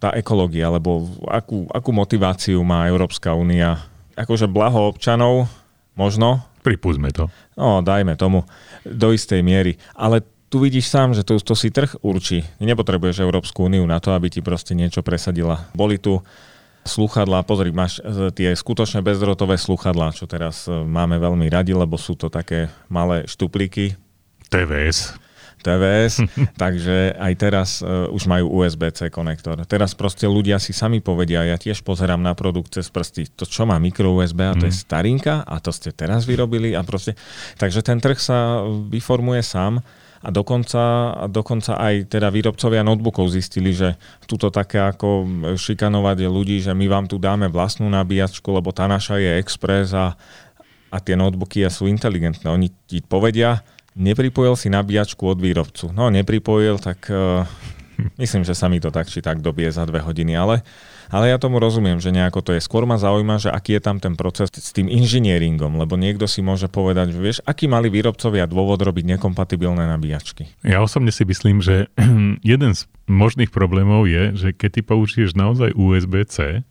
tá 0.00 0.10
ekológia, 0.16 0.72
lebo 0.72 1.04
akú, 1.28 1.68
akú 1.70 1.92
motiváciu 1.92 2.58
má 2.64 2.88
Európska 2.88 3.36
únia. 3.36 3.84
Akože 4.16 4.48
blaho 4.48 4.88
občanov, 4.88 5.46
možno, 5.92 6.42
Pripúsme 6.66 7.14
to. 7.14 7.30
No, 7.54 7.78
dajme 7.78 8.18
tomu, 8.18 8.42
do 8.82 9.14
istej 9.14 9.38
miery. 9.38 9.78
Ale 9.94 10.26
tu 10.56 10.64
vidíš 10.64 10.88
sám, 10.88 11.12
že 11.12 11.20
to, 11.20 11.36
to 11.36 11.52
si 11.52 11.68
trh 11.68 12.00
určí. 12.00 12.40
Nepotrebuješ 12.64 13.20
Európsku 13.20 13.68
úniu 13.68 13.84
na 13.84 14.00
to, 14.00 14.16
aby 14.16 14.32
ti 14.32 14.40
proste 14.40 14.72
niečo 14.72 15.04
presadila. 15.04 15.68
Boli 15.76 16.00
tu 16.00 16.24
sluchadlá, 16.88 17.44
pozri, 17.44 17.76
máš 17.76 18.00
e, 18.00 18.32
tie 18.32 18.56
skutočne 18.56 19.04
bezdrotové 19.04 19.60
sluchadlá, 19.60 20.16
čo 20.16 20.24
teraz 20.24 20.64
e, 20.64 20.72
máme 20.72 21.20
veľmi 21.20 21.52
radi, 21.52 21.76
lebo 21.76 22.00
sú 22.00 22.16
to 22.16 22.32
také 22.32 22.72
malé 22.88 23.28
štuplíky, 23.28 24.00
TVS. 24.48 25.20
TVS, 25.60 26.24
takže 26.62 27.12
aj 27.20 27.32
teraz 27.36 27.68
uh, 27.82 28.06
už 28.14 28.30
majú 28.30 28.62
USB-C 28.62 29.10
konektor. 29.10 29.58
Teraz 29.66 29.98
proste 29.98 30.24
ľudia 30.24 30.62
si 30.62 30.70
sami 30.70 31.02
povedia, 31.02 31.42
ja 31.42 31.58
tiež 31.58 31.82
pozerám 31.82 32.22
na 32.22 32.32
produkt 32.38 32.78
cez 32.78 32.86
prsty, 32.86 33.28
to 33.34 33.44
čo 33.44 33.66
má 33.66 33.76
micro 33.82 34.14
USB 34.14 34.46
a 34.46 34.54
to 34.54 34.70
je 34.70 34.72
starinka 34.72 35.42
a 35.42 35.58
to 35.58 35.74
ste 35.74 35.90
teraz 35.90 36.22
vyrobili 36.22 36.72
a 36.72 36.86
proste, 36.86 37.18
takže 37.58 37.82
ten 37.82 37.98
trh 37.98 38.14
sa 38.14 38.62
vyformuje 38.88 39.42
sám 39.42 39.82
a 40.26 40.28
dokonca, 40.34 41.14
a 41.14 41.24
dokonca 41.30 41.78
aj 41.78 42.10
teda 42.10 42.34
výrobcovia 42.34 42.82
notebookov 42.82 43.30
zistili, 43.30 43.70
že 43.70 43.94
túto 44.26 44.50
také 44.50 44.82
ako 44.82 45.22
šikanovať 45.54 46.26
ľudí, 46.26 46.58
že 46.58 46.74
my 46.74 46.90
vám 46.90 47.06
tu 47.06 47.22
dáme 47.22 47.46
vlastnú 47.46 47.86
nabíjačku, 47.86 48.50
lebo 48.50 48.74
tá 48.74 48.90
naša 48.90 49.22
je 49.22 49.38
Express 49.38 49.94
a, 49.94 50.18
a 50.90 50.96
tie 50.98 51.14
notebooky 51.14 51.62
sú 51.70 51.86
inteligentné. 51.86 52.50
Oni 52.50 52.74
ti 52.90 53.06
povedia, 53.06 53.62
nepripojil 53.94 54.58
si 54.58 54.66
nabíjačku 54.66 55.22
od 55.30 55.38
výrobcu. 55.38 55.94
No, 55.94 56.10
nepripojil, 56.10 56.82
tak 56.82 57.06
uh, 57.06 57.46
myslím, 58.18 58.42
že 58.42 58.58
sa 58.58 58.66
mi 58.66 58.82
to 58.82 58.90
tak 58.90 59.06
či 59.06 59.22
tak 59.22 59.38
dobie 59.38 59.70
za 59.70 59.86
dve 59.86 60.02
hodiny, 60.02 60.34
ale, 60.34 60.66
ale 61.10 61.30
ja 61.30 61.36
tomu 61.38 61.62
rozumiem, 61.62 61.98
že 62.02 62.14
nejako 62.14 62.42
to 62.42 62.50
je. 62.56 62.60
Skôr 62.62 62.84
ma 62.88 62.98
zaujíma, 62.98 63.38
že 63.42 63.50
aký 63.52 63.78
je 63.78 63.82
tam 63.82 63.96
ten 64.02 64.14
proces 64.18 64.50
s 64.50 64.70
tým 64.74 64.90
inžinieringom, 64.90 65.78
lebo 65.78 65.94
niekto 65.94 66.26
si 66.26 66.42
môže 66.42 66.66
povedať, 66.66 67.14
že 67.14 67.20
vieš, 67.20 67.38
aký 67.46 67.70
mali 67.70 67.90
výrobcovia 67.92 68.48
dôvod 68.50 68.80
robiť 68.82 69.16
nekompatibilné 69.16 69.86
nabíjačky. 69.86 70.50
Ja 70.66 70.82
osobne 70.82 71.14
si 71.14 71.22
myslím, 71.22 71.62
že 71.62 71.90
jeden 72.42 72.72
z 72.74 72.90
možných 73.06 73.54
problémov 73.54 74.10
je, 74.10 74.34
že 74.34 74.48
keď 74.54 74.70
ty 74.78 74.80
použiješ 74.82 75.38
naozaj 75.38 75.74
USB-C, 75.78 76.66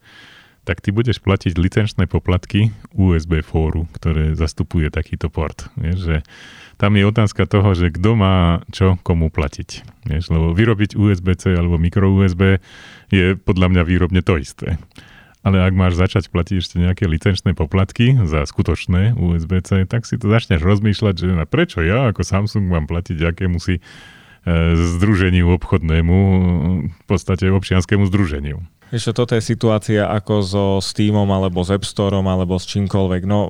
tak 0.66 0.82
ty 0.82 0.90
budeš 0.90 1.22
platiť 1.22 1.62
licenčné 1.62 2.10
poplatky 2.10 2.74
USB 2.98 3.46
fóru, 3.46 3.86
ktoré 3.94 4.34
zastupuje 4.34 4.90
takýto 4.90 5.30
port. 5.30 5.70
Vieš, 5.78 5.98
že 6.02 6.18
tam 6.76 7.00
je 7.00 7.04
otázka 7.08 7.48
toho, 7.48 7.72
že 7.76 7.92
kto 7.92 8.20
má 8.20 8.64
čo 8.72 9.00
komu 9.02 9.32
platiť. 9.32 9.70
Vieš, 10.06 10.32
lebo 10.32 10.52
vyrobiť 10.52 11.00
USB-C 11.00 11.56
alebo 11.56 11.80
mikro 11.80 12.12
USB 12.12 12.60
je 13.10 13.40
podľa 13.40 13.72
mňa 13.72 13.82
výrobne 13.88 14.22
to 14.22 14.36
isté. 14.38 14.78
Ale 15.46 15.62
ak 15.62 15.78
máš 15.78 15.94
začať 15.96 16.34
platiť 16.34 16.58
ešte 16.58 16.76
nejaké 16.82 17.06
licenčné 17.06 17.54
poplatky 17.54 18.18
za 18.26 18.44
skutočné 18.50 19.14
USB-C, 19.14 19.86
tak 19.86 20.10
si 20.10 20.18
to 20.18 20.26
začneš 20.26 20.66
rozmýšľať, 20.66 21.14
že 21.22 21.38
na 21.38 21.46
prečo 21.46 21.86
ja 21.86 22.10
ako 22.10 22.26
Samsung 22.26 22.66
mám 22.66 22.90
platiť 22.90 23.22
akému 23.22 23.62
si 23.62 23.78
združeniu 24.78 25.50
obchodnému, 25.58 26.18
v 26.94 27.06
podstate 27.10 27.50
občianskému 27.50 28.06
združeniu. 28.06 28.62
Ešte 28.94 29.18
toto 29.18 29.34
je 29.34 29.42
situácia 29.42 30.06
ako 30.06 30.34
so 30.46 30.66
Steamom 30.78 31.26
alebo 31.34 31.66
s 31.66 31.74
App 31.74 31.82
Storeom 31.82 32.26
alebo 32.30 32.62
s 32.62 32.70
čímkoľvek. 32.70 33.22
No, 33.26 33.50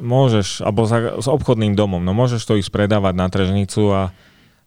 môžeš, 0.00 0.60
alebo 0.60 0.84
s 0.84 1.26
obchodným 1.28 1.72
domom, 1.72 2.04
no 2.04 2.12
môžeš 2.12 2.44
to 2.44 2.60
ísť 2.60 2.68
predávať 2.68 3.14
na 3.16 3.26
tržnicu 3.32 3.82
a 3.88 4.02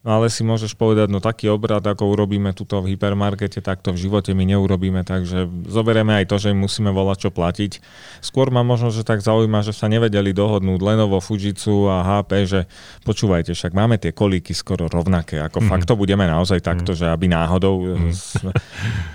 No 0.05 0.21
ale 0.21 0.29
si 0.29 0.45
môžeš 0.45 0.77
povedať, 0.77 1.09
no 1.09 1.17
taký 1.17 1.49
obrad, 1.49 1.81
ako 1.81 2.13
urobíme 2.13 2.53
tuto 2.53 2.77
v 2.77 2.93
hypermarkete, 2.93 3.57
tak 3.57 3.81
to 3.81 3.89
v 3.89 4.05
živote 4.05 4.37
my 4.37 4.45
neurobíme, 4.45 5.01
takže 5.01 5.49
zoberieme 5.65 6.13
aj 6.21 6.29
to, 6.29 6.37
že 6.37 6.53
im 6.53 6.61
musíme 6.61 6.93
volať 6.93 7.25
čo 7.25 7.29
platiť. 7.33 7.81
Skôr 8.21 8.53
ma 8.53 8.61
možno, 8.61 8.93
že 8.93 9.01
tak 9.01 9.25
zaujíma, 9.25 9.65
že 9.65 9.73
sa 9.73 9.89
nevedeli 9.89 10.29
dohodnúť 10.29 10.77
Lenovo, 10.77 11.17
Fujitsu 11.17 11.89
a 11.89 12.05
HP, 12.21 12.45
že 12.45 12.61
počúvajte, 13.01 13.57
však 13.57 13.73
máme 13.73 13.97
tie 13.97 14.13
kolíky 14.13 14.53
skoro 14.53 14.85
rovnaké, 14.85 15.41
ako 15.41 15.65
mm-hmm. 15.65 15.73
fakt 15.73 15.89
to 15.89 15.97
budeme 15.97 16.29
naozaj 16.29 16.61
takto, 16.61 16.93
mm-hmm. 16.93 17.09
že 17.09 17.13
aby 17.17 17.25
náhodou... 17.25 17.75
Mm-hmm. 17.97 18.53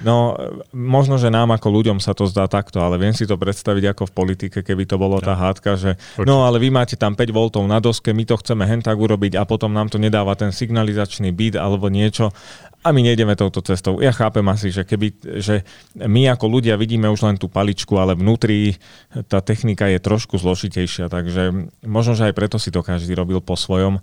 No, 0.03 0.35
možno, 0.75 1.21
že 1.21 1.31
nám 1.31 1.55
ako 1.55 1.71
ľuďom 1.71 2.03
sa 2.03 2.17
to 2.17 2.27
zdá 2.27 2.51
takto, 2.51 2.83
ale 2.83 2.99
viem 2.99 3.15
si 3.15 3.31
to 3.31 3.39
predstaviť 3.39 3.95
ako 3.95 4.11
v 4.11 4.13
politike, 4.17 4.59
keby 4.65 4.89
to 4.91 4.99
bolo 4.99 5.23
tá 5.23 5.39
hádka, 5.39 5.77
že 5.77 5.91
no 6.25 6.49
ale 6.49 6.59
vy 6.59 6.73
máte 6.73 6.99
tam 6.99 7.15
5 7.15 7.31
V 7.31 7.39
na 7.69 7.79
doske, 7.79 8.11
my 8.11 8.25
to 8.25 8.41
chceme 8.41 8.65
hen 8.65 8.83
tak 8.83 8.97
urobiť 8.97 9.37
a 9.37 9.45
potom 9.45 9.71
nám 9.71 9.93
to 9.93 10.01
nedáva 10.01 10.33
ten 10.35 10.51
signál 10.51 10.80
signalizačný 10.81 11.29
byt 11.37 11.61
alebo 11.61 11.93
niečo 11.93 12.33
a 12.81 12.97
my 12.97 13.05
nejdeme 13.05 13.37
touto 13.37 13.61
cestou. 13.61 14.01
Ja 14.01 14.09
chápem 14.09 14.41
asi, 14.49 14.73
že 14.73 14.89
keby, 14.89 15.37
že 15.45 15.69
my 16.01 16.33
ako 16.33 16.49
ľudia 16.49 16.81
vidíme 16.81 17.13
už 17.13 17.29
len 17.29 17.37
tú 17.37 17.45
paličku, 17.45 18.01
ale 18.01 18.17
vnútri 18.17 18.81
tá 19.29 19.45
technika 19.45 19.85
je 19.85 20.01
trošku 20.01 20.41
zložitejšia, 20.41 21.13
takže 21.13 21.69
možno, 21.85 22.17
že 22.17 22.33
aj 22.33 22.35
preto 22.41 22.57
si 22.57 22.73
to 22.73 22.81
každý 22.81 23.13
robil 23.13 23.45
po 23.45 23.53
svojom. 23.53 24.01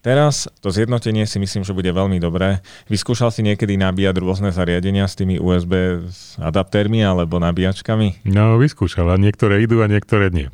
Teraz 0.00 0.48
to 0.64 0.72
zjednotenie 0.72 1.28
si 1.28 1.36
myslím, 1.36 1.68
že 1.68 1.76
bude 1.76 1.90
veľmi 1.92 2.16
dobré. 2.16 2.64
Vyskúšal 2.88 3.28
si 3.28 3.44
niekedy 3.44 3.76
nabíjať 3.76 4.16
rôzne 4.24 4.56
zariadenia 4.56 5.04
s 5.04 5.18
tými 5.18 5.36
USB 5.36 6.00
adaptérmi 6.40 7.04
alebo 7.04 7.36
nabíjačkami? 7.36 8.24
No, 8.24 8.56
vyskúšal 8.56 9.10
a 9.12 9.20
niektoré 9.20 9.60
idú 9.60 9.84
a 9.84 9.90
niektoré 9.90 10.32
nie. 10.32 10.48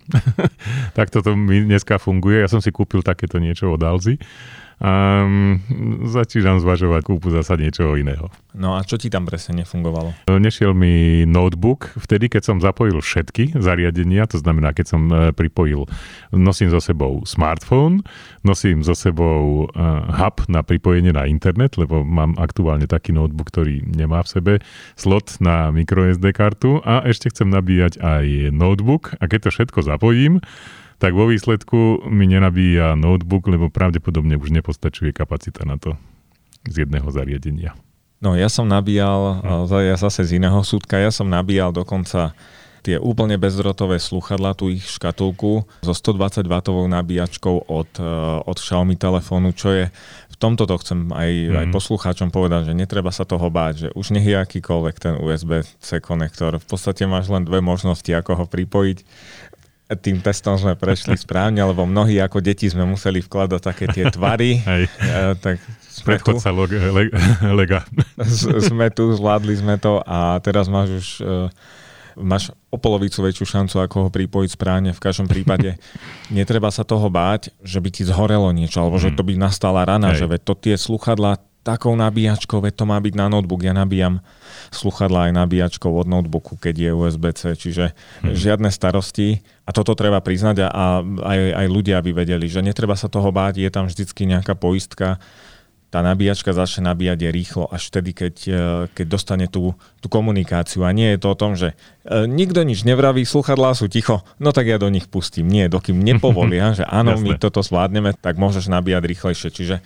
tak 0.99 1.14
toto 1.14 1.38
mi 1.38 1.62
dneska 1.62 2.02
funguje. 2.02 2.42
Ja 2.42 2.50
som 2.50 2.58
si 2.58 2.75
kúpil 2.75 3.06
takéto 3.06 3.38
niečo 3.38 3.70
od 3.70 3.84
Alzy 3.84 4.18
a 4.82 5.22
začínam 6.10 6.58
zvažovať 6.58 7.02
kúpu 7.06 7.30
zasa 7.30 7.54
niečoho 7.54 7.94
iného. 7.94 8.28
No 8.54 8.78
a 8.78 8.86
čo 8.86 8.94
ti 8.94 9.10
tam 9.10 9.26
presne 9.26 9.62
nefungovalo? 9.62 10.30
Nešiel 10.30 10.74
mi 10.78 11.26
notebook 11.26 11.90
vtedy, 11.98 12.30
keď 12.30 12.42
som 12.42 12.56
zapojil 12.62 12.98
všetky 13.02 13.58
zariadenia, 13.58 14.30
to 14.30 14.38
znamená, 14.38 14.70
keď 14.70 14.86
som 14.94 15.02
e, 15.10 15.34
pripojil, 15.34 15.90
nosím 16.30 16.70
so 16.70 16.78
sebou 16.78 17.26
smartphone, 17.26 18.06
nosím 18.46 18.86
so 18.86 18.94
sebou 18.94 19.66
e, 19.74 19.82
hub 20.14 20.46
na 20.46 20.62
pripojenie 20.62 21.10
na 21.10 21.26
internet, 21.26 21.74
lebo 21.74 22.06
mám 22.06 22.38
aktuálne 22.38 22.86
taký 22.86 23.10
notebook, 23.10 23.50
ktorý 23.50 23.82
nemá 23.90 24.22
v 24.22 24.30
sebe 24.30 24.52
slot 24.94 25.42
na 25.42 25.74
microSD 25.74 26.30
kartu 26.30 26.78
a 26.86 27.02
ešte 27.02 27.34
chcem 27.34 27.50
nabíjať 27.50 27.98
aj 27.98 28.54
notebook 28.54 29.18
a 29.18 29.26
keď 29.26 29.50
to 29.50 29.50
všetko 29.50 29.78
zapojím, 29.82 30.38
tak 30.98 31.12
vo 31.12 31.26
výsledku 31.28 32.06
mi 32.08 32.30
nenabíja 32.30 32.94
notebook, 32.94 33.46
lebo 33.50 33.70
pravdepodobne 33.70 34.38
už 34.38 34.54
nepostačuje 34.54 35.10
kapacita 35.10 35.66
na 35.66 35.78
to 35.78 35.98
z 36.64 36.86
jedného 36.86 37.08
zariadenia. 37.12 37.76
No 38.24 38.32
ja 38.32 38.48
som 38.48 38.64
nabíjal, 38.64 39.44
hm. 39.44 39.68
ja 39.84 39.96
zase 40.00 40.24
z 40.24 40.40
iného 40.40 40.60
súdka, 40.64 40.96
ja 40.96 41.12
som 41.12 41.28
nabíjal 41.28 41.76
dokonca 41.76 42.32
tie 42.84 43.00
úplne 43.00 43.40
bezdrotové 43.40 43.96
sluchadla, 43.96 44.52
tú 44.52 44.68
ich 44.68 44.84
škatulku 44.84 45.64
so 45.80 45.92
120 45.96 46.44
W 46.44 46.84
nabíjačkou 46.92 47.64
od, 47.64 47.88
e, 47.96 48.04
od 48.44 48.56
Xiaomi 48.60 49.00
telefónu, 49.00 49.56
čo 49.56 49.72
je 49.72 49.84
v 50.34 50.36
tomto 50.36 50.68
to 50.68 50.76
chcem 50.82 51.08
aj, 51.08 51.30
mm. 51.30 51.56
aj 51.56 51.66
poslucháčom 51.72 52.28
povedať, 52.28 52.68
že 52.68 52.76
netreba 52.76 53.08
sa 53.08 53.24
toho 53.24 53.48
báť, 53.48 53.74
že 53.86 53.88
už 53.96 54.12
nech 54.12 54.28
je 54.28 54.36
akýkoľvek 54.36 54.96
ten 55.00 55.14
USB-C 55.16 56.02
konektor. 56.04 56.60
V 56.60 56.66
podstate 56.68 57.08
máš 57.08 57.32
len 57.32 57.48
dve 57.48 57.64
možnosti, 57.64 58.10
ako 58.12 58.42
ho 58.42 58.44
pripojiť 58.44 58.98
tým 59.92 60.24
testom 60.24 60.56
sme 60.56 60.72
prešli 60.80 61.12
správne, 61.12 61.61
lebo 61.61 61.85
mnohí 61.85 62.16
ako 62.16 62.40
deti 62.40 62.64
sme 62.72 62.88
museli 62.88 63.20
vkladať 63.20 63.61
také 63.61 63.85
tie 63.92 64.09
tvary. 64.09 64.61
Hej. 64.68 64.88
Tak 65.44 65.61
sme 65.92 66.16
tu, 66.24 66.35
le, 66.40 67.04
lega. 67.52 67.85
sme 68.72 68.88
tu, 68.88 69.12
zvládli 69.12 69.54
sme 69.61 69.76
to 69.76 70.00
a 70.02 70.40
teraz 70.40 70.72
máš 70.72 70.88
už 70.90 71.09
uh, 71.20 71.48
máš 72.18 72.54
o 72.70 72.78
polovicu 72.78 73.22
väčšiu 73.22 73.46
šancu, 73.46 73.76
ako 73.82 73.96
ho 74.06 74.11
pripojiť 74.11 74.50
správne. 74.54 74.90
V 74.94 75.02
každom 75.02 75.26
prípade 75.26 75.76
netreba 76.35 76.70
sa 76.70 76.87
toho 76.87 77.11
báť, 77.11 77.50
že 77.61 77.78
by 77.78 77.90
ti 77.90 78.02
zhorelo 78.06 78.50
niečo, 78.54 78.82
alebo 78.82 78.98
že 78.98 79.12
mm. 79.12 79.16
to 79.18 79.22
by 79.26 79.32
nastala 79.37 79.85
rana, 79.85 80.14
Hej. 80.14 80.24
že 80.24 80.26
veď 80.30 80.40
to 80.42 80.54
tie 80.59 80.74
sluchadlá 80.78 81.42
takou 81.64 81.96
nabíjačkou, 81.96 82.61
veď 82.61 82.74
to 82.77 82.85
má 82.85 83.00
byť 83.00 83.14
na 83.16 83.33
notebook. 83.33 83.64
Ja 83.64 83.72
nabíjam 83.72 84.20
sluchadla 84.68 85.33
aj 85.33 85.33
nabíjačkou 85.33 85.88
od 85.88 86.05
notebooku, 86.05 86.61
keď 86.61 86.74
je 86.77 86.90
USB-C, 86.92 87.42
čiže 87.57 87.85
hmm. 88.22 88.37
žiadne 88.37 88.68
starosti. 88.68 89.40
A 89.64 89.72
toto 89.72 89.96
treba 89.96 90.20
priznať 90.20 90.61
a, 90.61 90.68
a 90.68 90.85
aj, 91.24 91.40
aj 91.64 91.66
ľudia 91.72 92.05
by 92.05 92.12
vedeli, 92.12 92.46
že 92.53 92.61
netreba 92.61 92.94
sa 93.00 93.09
toho 93.09 93.33
báť, 93.33 93.64
je 93.64 93.70
tam 93.72 93.88
vždycky 93.88 94.29
nejaká 94.29 94.53
poistka. 94.53 95.16
Tá 95.88 96.03
nabíjačka 96.03 96.50
začne 96.50 96.90
nabíjať 96.90 97.18
je 97.22 97.31
rýchlo 97.31 97.64
až 97.70 97.87
vtedy, 97.87 98.11
keď, 98.18 98.35
e, 98.50 98.62
keď 98.98 99.07
dostane 99.07 99.46
tú, 99.46 99.79
tú 100.03 100.11
komunikáciu. 100.11 100.83
A 100.83 100.90
nie 100.90 101.14
je 101.14 101.22
to 101.22 101.33
o 101.33 101.38
tom, 101.38 101.55
že 101.55 101.79
e, 102.03 102.27
nikto 102.27 102.66
nič 102.66 102.83
nevraví, 102.83 103.22
sluchadlá 103.22 103.79
sú 103.79 103.87
ticho, 103.87 104.27
no 104.42 104.50
tak 104.50 104.66
ja 104.66 104.77
do 104.83 104.90
nich 104.90 105.07
pustím. 105.07 105.46
Nie, 105.46 105.70
dokým 105.70 106.03
nepovolia, 106.03 106.74
že 106.79 106.85
áno, 106.85 107.14
my 107.14 107.38
toto 107.38 107.62
zvládneme, 107.62 108.11
tak 108.18 108.42
môžeš 108.42 108.66
nabíjať 108.66 109.07
rýchlejšie. 109.07 109.48
Čiže 109.55 109.77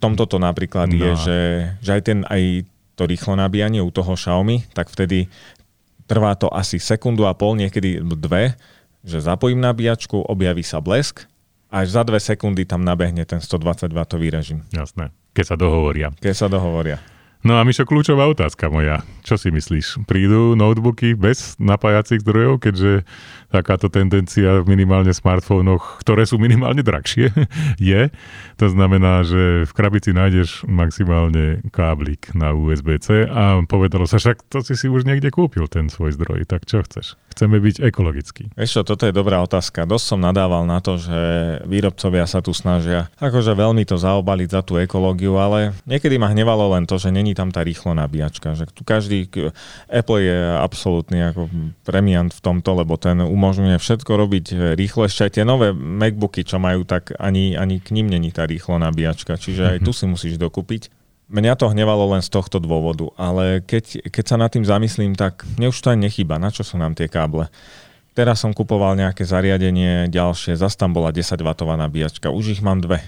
tomto 0.00 0.24
to 0.24 0.40
napríklad 0.40 0.88
no. 0.88 0.96
je, 0.96 1.10
že, 1.20 1.38
že 1.84 1.90
aj, 1.92 2.02
ten, 2.02 2.18
aj 2.26 2.64
to 2.96 3.04
rýchlo 3.04 3.36
nabíjanie 3.36 3.84
u 3.84 3.92
toho 3.92 4.16
Xiaomi, 4.16 4.64
tak 4.72 4.88
vtedy 4.88 5.28
trvá 6.08 6.34
to 6.34 6.50
asi 6.50 6.80
sekundu 6.80 7.28
a 7.28 7.36
pol, 7.36 7.54
niekedy 7.54 8.02
dve, 8.18 8.58
že 9.06 9.22
zapojím 9.22 9.62
nabíjačku, 9.62 10.26
objaví 10.26 10.64
sa 10.64 10.82
blesk 10.82 11.28
a 11.70 11.86
až 11.86 11.94
za 11.94 12.02
dve 12.02 12.18
sekundy 12.18 12.66
tam 12.66 12.82
nabehne 12.82 13.22
ten 13.22 13.38
120 13.38 13.94
W 13.94 14.22
režim. 14.32 14.66
Jasné, 14.74 15.14
keď 15.32 15.54
sa 15.54 15.56
dohovoria. 15.56 16.08
Keď 16.18 16.34
sa 16.34 16.48
dohovoria. 16.50 16.98
No 17.40 17.56
a 17.56 17.64
Mišo, 17.64 17.88
kľúčová 17.88 18.28
otázka 18.28 18.68
moja. 18.68 19.00
Čo 19.24 19.40
si 19.40 19.48
myslíš? 19.48 20.04
Prídu 20.04 20.52
notebooky 20.52 21.16
bez 21.16 21.56
napájacích 21.56 22.20
zdrojov, 22.20 22.60
keďže 22.60 23.08
takáto 23.50 23.90
tendencia 23.90 24.62
v 24.62 24.70
minimálne 24.70 25.10
smartfónoch, 25.10 26.00
ktoré 26.00 26.24
sú 26.24 26.38
minimálne 26.38 26.80
drahšie, 26.80 27.34
je. 27.92 28.08
To 28.56 28.66
znamená, 28.70 29.26
že 29.26 29.66
v 29.66 29.72
krabici 29.76 30.14
nájdeš 30.14 30.64
maximálne 30.64 31.60
káblik 31.74 32.30
na 32.32 32.54
USB-C 32.54 33.26
a 33.26 33.58
povedalo 33.66 34.06
sa, 34.06 34.22
však 34.22 34.46
to 34.46 34.62
si 34.62 34.78
si 34.78 34.86
už 34.86 35.04
niekde 35.04 35.28
kúpil 35.34 35.66
ten 35.66 35.90
svoj 35.90 36.14
zdroj, 36.16 36.46
tak 36.46 36.64
čo 36.64 36.80
chceš? 36.80 37.18
Chceme 37.30 37.62
byť 37.62 37.86
ekologickí. 37.86 38.52
Ešte, 38.58 38.82
toto 38.82 39.06
je 39.06 39.14
dobrá 39.14 39.38
otázka. 39.40 39.86
Dosť 39.86 40.04
som 40.14 40.20
nadával 40.20 40.66
na 40.66 40.82
to, 40.82 40.98
že 40.98 41.18
výrobcovia 41.64 42.26
sa 42.26 42.42
tu 42.42 42.50
snažia 42.50 43.10
akože 43.22 43.52
veľmi 43.54 43.86
to 43.86 43.96
zaobaliť 43.96 44.48
za 44.50 44.60
tú 44.64 44.76
ekológiu, 44.80 45.38
ale 45.38 45.76
niekedy 45.86 46.16
ma 46.18 46.32
hnevalo 46.32 46.74
len 46.74 46.84
to, 46.84 46.96
že 46.96 47.14
není 47.14 47.32
tam 47.32 47.54
tá 47.54 47.62
rýchlo 47.62 47.94
nabíjačka. 47.94 48.56
Že 48.56 48.64
tu 48.74 48.82
každý, 48.82 49.30
Apple 49.88 50.20
je 50.20 50.38
absolútny 50.58 51.30
ako 51.30 51.48
premiant 51.86 52.32
v 52.32 52.40
tomto, 52.40 52.70
lebo 52.74 52.96
ten 52.96 53.20
umožňuje 53.40 53.80
všetko 53.80 54.12
robiť 54.12 54.76
rýchlo. 54.76 55.08
Ešte 55.08 55.24
aj 55.24 55.32
tie 55.40 55.44
nové 55.48 55.72
MacBooky, 55.72 56.44
čo 56.44 56.60
majú, 56.60 56.84
tak 56.84 57.16
ani, 57.16 57.56
ani 57.56 57.80
k 57.80 57.96
ním 57.96 58.12
není 58.12 58.28
tá 58.28 58.44
rýchlo 58.44 58.76
nabíjačka. 58.76 59.40
Čiže 59.40 59.62
aj 59.64 59.78
tu 59.80 59.96
si 59.96 60.04
musíš 60.04 60.36
dokúpiť. 60.36 60.92
Mňa 61.32 61.56
to 61.56 61.72
hnevalo 61.72 62.10
len 62.12 62.20
z 62.20 62.28
tohto 62.28 62.60
dôvodu, 62.60 63.08
ale 63.14 63.62
keď, 63.64 64.10
keď 64.10 64.24
sa 64.26 64.36
nad 64.36 64.50
tým 64.50 64.66
zamyslím, 64.66 65.14
tak 65.16 65.46
mne 65.56 65.70
už 65.72 65.78
to 65.78 65.94
aj 65.94 65.98
nechýba. 66.02 66.36
Na 66.36 66.52
čo 66.52 66.66
sú 66.66 66.76
nám 66.76 66.98
tie 66.98 67.06
káble? 67.06 67.48
Teraz 68.18 68.42
som 68.42 68.50
kupoval 68.50 68.98
nejaké 68.98 69.22
zariadenie 69.22 70.10
ďalšie, 70.10 70.58
zase 70.58 70.74
tam 70.74 70.90
bola 70.90 71.14
10W 71.14 71.54
nabíjačka, 71.78 72.34
už 72.34 72.58
ich 72.58 72.60
mám 72.60 72.82
dve. 72.82 72.98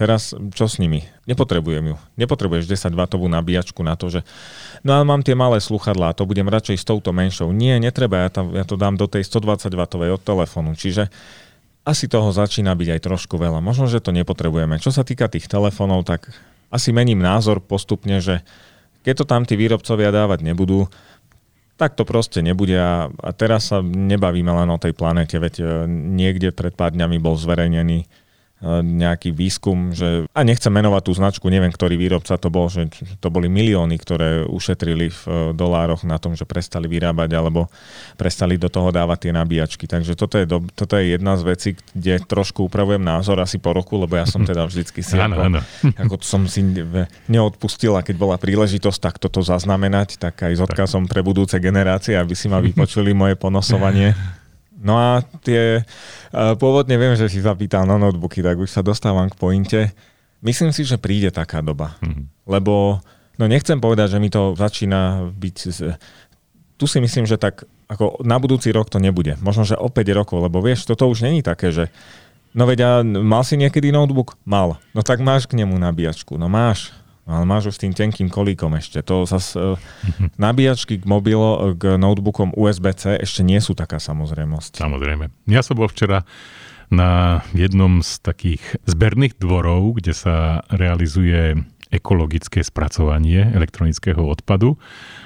Teraz 0.00 0.32
čo 0.56 0.64
s 0.64 0.80
nimi? 0.80 1.04
Nepotrebujem 1.28 1.92
ju. 1.92 1.96
Nepotrebuješ 2.16 2.64
10W 2.64 3.20
nabíjačku 3.20 3.84
na 3.84 4.00
to, 4.00 4.08
že 4.08 4.24
no 4.80 4.96
ale 4.96 5.04
mám 5.04 5.20
tie 5.20 5.36
malé 5.36 5.60
sluchadlá, 5.60 6.16
to 6.16 6.24
budem 6.24 6.48
radšej 6.48 6.80
s 6.80 6.88
touto 6.88 7.12
menšou. 7.12 7.52
Nie, 7.52 7.76
netreba, 7.76 8.24
ja, 8.24 8.32
tam, 8.32 8.56
ja 8.56 8.64
to 8.64 8.80
dám 8.80 8.96
do 8.96 9.04
tej 9.04 9.28
120W 9.28 10.16
od 10.16 10.22
telefónu. 10.24 10.72
Čiže 10.72 11.12
asi 11.84 12.08
toho 12.08 12.32
začína 12.32 12.72
byť 12.72 12.96
aj 12.96 13.00
trošku 13.12 13.36
veľa. 13.36 13.60
Možno, 13.60 13.92
že 13.92 14.00
to 14.00 14.16
nepotrebujeme. 14.16 14.80
Čo 14.80 14.88
sa 14.88 15.04
týka 15.04 15.28
tých 15.28 15.52
telefónov, 15.52 16.08
tak 16.08 16.32
asi 16.72 16.96
mením 16.96 17.20
názor 17.20 17.60
postupne, 17.60 18.24
že 18.24 18.40
keď 19.04 19.20
to 19.20 19.24
tam 19.28 19.44
tí 19.44 19.52
výrobcovia 19.52 20.08
dávať 20.08 20.48
nebudú, 20.48 20.88
tak 21.76 21.92
to 21.92 22.08
proste 22.08 22.40
nebude 22.40 22.76
a, 22.76 23.12
a 23.12 23.30
teraz 23.36 23.68
sa 23.68 23.84
nebavíme 23.84 24.48
len 24.48 24.68
o 24.72 24.80
tej 24.80 24.96
planete, 24.96 25.36
veď 25.36 25.54
e, 25.60 25.64
niekde 25.92 26.56
pred 26.56 26.72
pár 26.72 26.96
dňami 26.96 27.20
bol 27.20 27.36
zverejnený 27.36 28.08
nejaký 28.60 29.32
výskum, 29.32 29.96
že, 29.96 30.28
a 30.36 30.40
nechcem 30.44 30.68
menovať 30.68 31.02
tú 31.08 31.12
značku, 31.16 31.48
neviem, 31.48 31.72
ktorý 31.72 31.96
výrobca 31.96 32.36
to 32.36 32.52
bol, 32.52 32.68
že 32.68 32.92
to 33.16 33.32
boli 33.32 33.48
milióny, 33.48 33.96
ktoré 33.96 34.44
ušetrili 34.44 35.08
v 35.08 35.22
e, 35.24 35.32
dolároch 35.56 36.04
na 36.04 36.20
tom, 36.20 36.36
že 36.36 36.44
prestali 36.44 36.84
vyrábať 36.84 37.40
alebo 37.40 37.72
prestali 38.20 38.60
do 38.60 38.68
toho 38.68 38.92
dávať 38.92 39.28
tie 39.28 39.32
nabíjačky. 39.32 39.88
Takže 39.88 40.12
toto 40.12 40.36
je, 40.36 40.44
do, 40.44 40.60
toto 40.76 41.00
je 41.00 41.16
jedna 41.16 41.40
z 41.40 41.42
vecí, 41.48 41.70
kde 41.96 42.20
trošku 42.20 42.68
upravujem 42.68 43.00
názor 43.00 43.40
asi 43.40 43.56
po 43.56 43.72
roku, 43.72 43.96
lebo 43.96 44.20
ja 44.20 44.28
som 44.28 44.44
teda 44.44 44.68
vždycky 44.68 45.00
si 45.00 45.16
ako, 45.24 45.40
áno. 45.40 45.60
ako 46.04 46.20
som 46.20 46.44
si 46.44 46.60
neodpustil 47.32 47.96
a 47.96 48.04
keď 48.04 48.16
bola 48.20 48.36
príležitosť 48.36 49.00
tak 49.00 49.16
toto 49.16 49.40
zaznamenať, 49.40 50.20
tak 50.20 50.36
aj 50.36 50.52
s 50.52 50.60
odkazom 50.60 51.08
pre 51.08 51.24
budúce 51.24 51.56
generácie, 51.56 52.12
aby 52.12 52.36
si 52.36 52.52
ma 52.52 52.60
vypočuli 52.60 53.16
moje 53.16 53.40
ponosovanie. 53.40 54.12
No 54.80 54.94
a 54.94 55.08
tie, 55.38 55.84
pôvodne 56.56 56.96
viem, 56.96 57.12
že 57.12 57.26
si 57.26 57.38
zapýtal 57.38 57.84
na 57.84 57.94
notebooky, 57.94 58.40
tak 58.40 58.56
už 58.56 58.66
sa 58.66 58.80
dostávam 58.80 59.26
k 59.26 59.36
pointe. 59.36 59.80
Myslím 60.40 60.70
si, 60.70 60.82
že 60.82 60.96
príde 60.96 61.28
taká 61.28 61.60
doba, 61.60 62.00
Mhm. 62.00 62.22
lebo 62.46 63.04
no 63.36 63.44
nechcem 63.44 63.76
povedať, 63.76 64.10
že 64.10 64.18
mi 64.18 64.28
to 64.28 64.52
začína 64.52 65.28
byť... 65.30 65.56
z- 65.68 65.96
Tu 66.74 66.84
si 66.86 66.96
myslím, 66.96 67.24
že 67.24 67.36
tak 67.36 67.64
ako 67.86 68.22
na 68.22 68.36
budúci 68.36 68.70
rok 68.70 68.86
to 68.86 68.96
nebude. 68.96 69.36
Možno, 69.38 69.62
že 69.62 69.74
o 69.74 69.86
5 69.86 70.00
rokov, 70.14 70.40
lebo 70.40 70.58
vieš, 70.58 70.86
toto 70.86 71.04
už 71.04 71.20
není 71.20 71.40
také, 71.40 71.68
že 71.68 71.92
no 72.50 72.64
veď 72.64 72.78
a 72.80 72.90
mal 73.02 73.42
si 73.42 73.54
niekedy 73.54 73.90
notebook? 73.90 74.40
Mal. 74.42 74.80
No 74.90 75.02
tak 75.02 75.20
máš 75.20 75.44
k 75.44 75.54
nemu 75.54 75.76
nabíjačku. 75.76 76.34
No 76.34 76.46
máš. 76.46 76.88
Ale 77.30 77.46
máš 77.46 77.70
už 77.70 77.76
tým 77.78 77.94
tenkým 77.94 78.26
kolíkom 78.26 78.74
ešte. 78.74 79.06
To 79.06 79.22
zas, 79.22 79.54
e, 79.54 79.78
nabíjačky 80.44 80.98
k 80.98 81.04
mobilo, 81.06 81.78
k 81.78 81.94
notebookom 81.94 82.52
USB-C 82.58 83.22
ešte 83.22 83.46
nie 83.46 83.62
sú 83.62 83.78
taká 83.78 84.02
samozrejmosť. 84.02 84.82
Samozrejme. 84.82 85.30
Ja 85.46 85.62
som 85.62 85.78
bol 85.78 85.86
včera 85.86 86.26
na 86.90 87.40
jednom 87.54 88.02
z 88.02 88.18
takých 88.18 88.82
zberných 88.90 89.38
dvorov, 89.38 90.02
kde 90.02 90.10
sa 90.10 90.66
realizuje 90.74 91.54
ekologické 91.90 92.62
spracovanie 92.62 93.50
elektronického 93.50 94.22
odpadu 94.22 94.78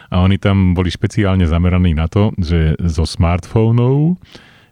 a 0.08 0.24
oni 0.24 0.40
tam 0.40 0.72
boli 0.72 0.88
špeciálne 0.88 1.44
zameraní 1.44 1.92
na 1.92 2.08
to, 2.08 2.32
že 2.40 2.76
zo 2.80 3.04
smartfónov 3.04 4.16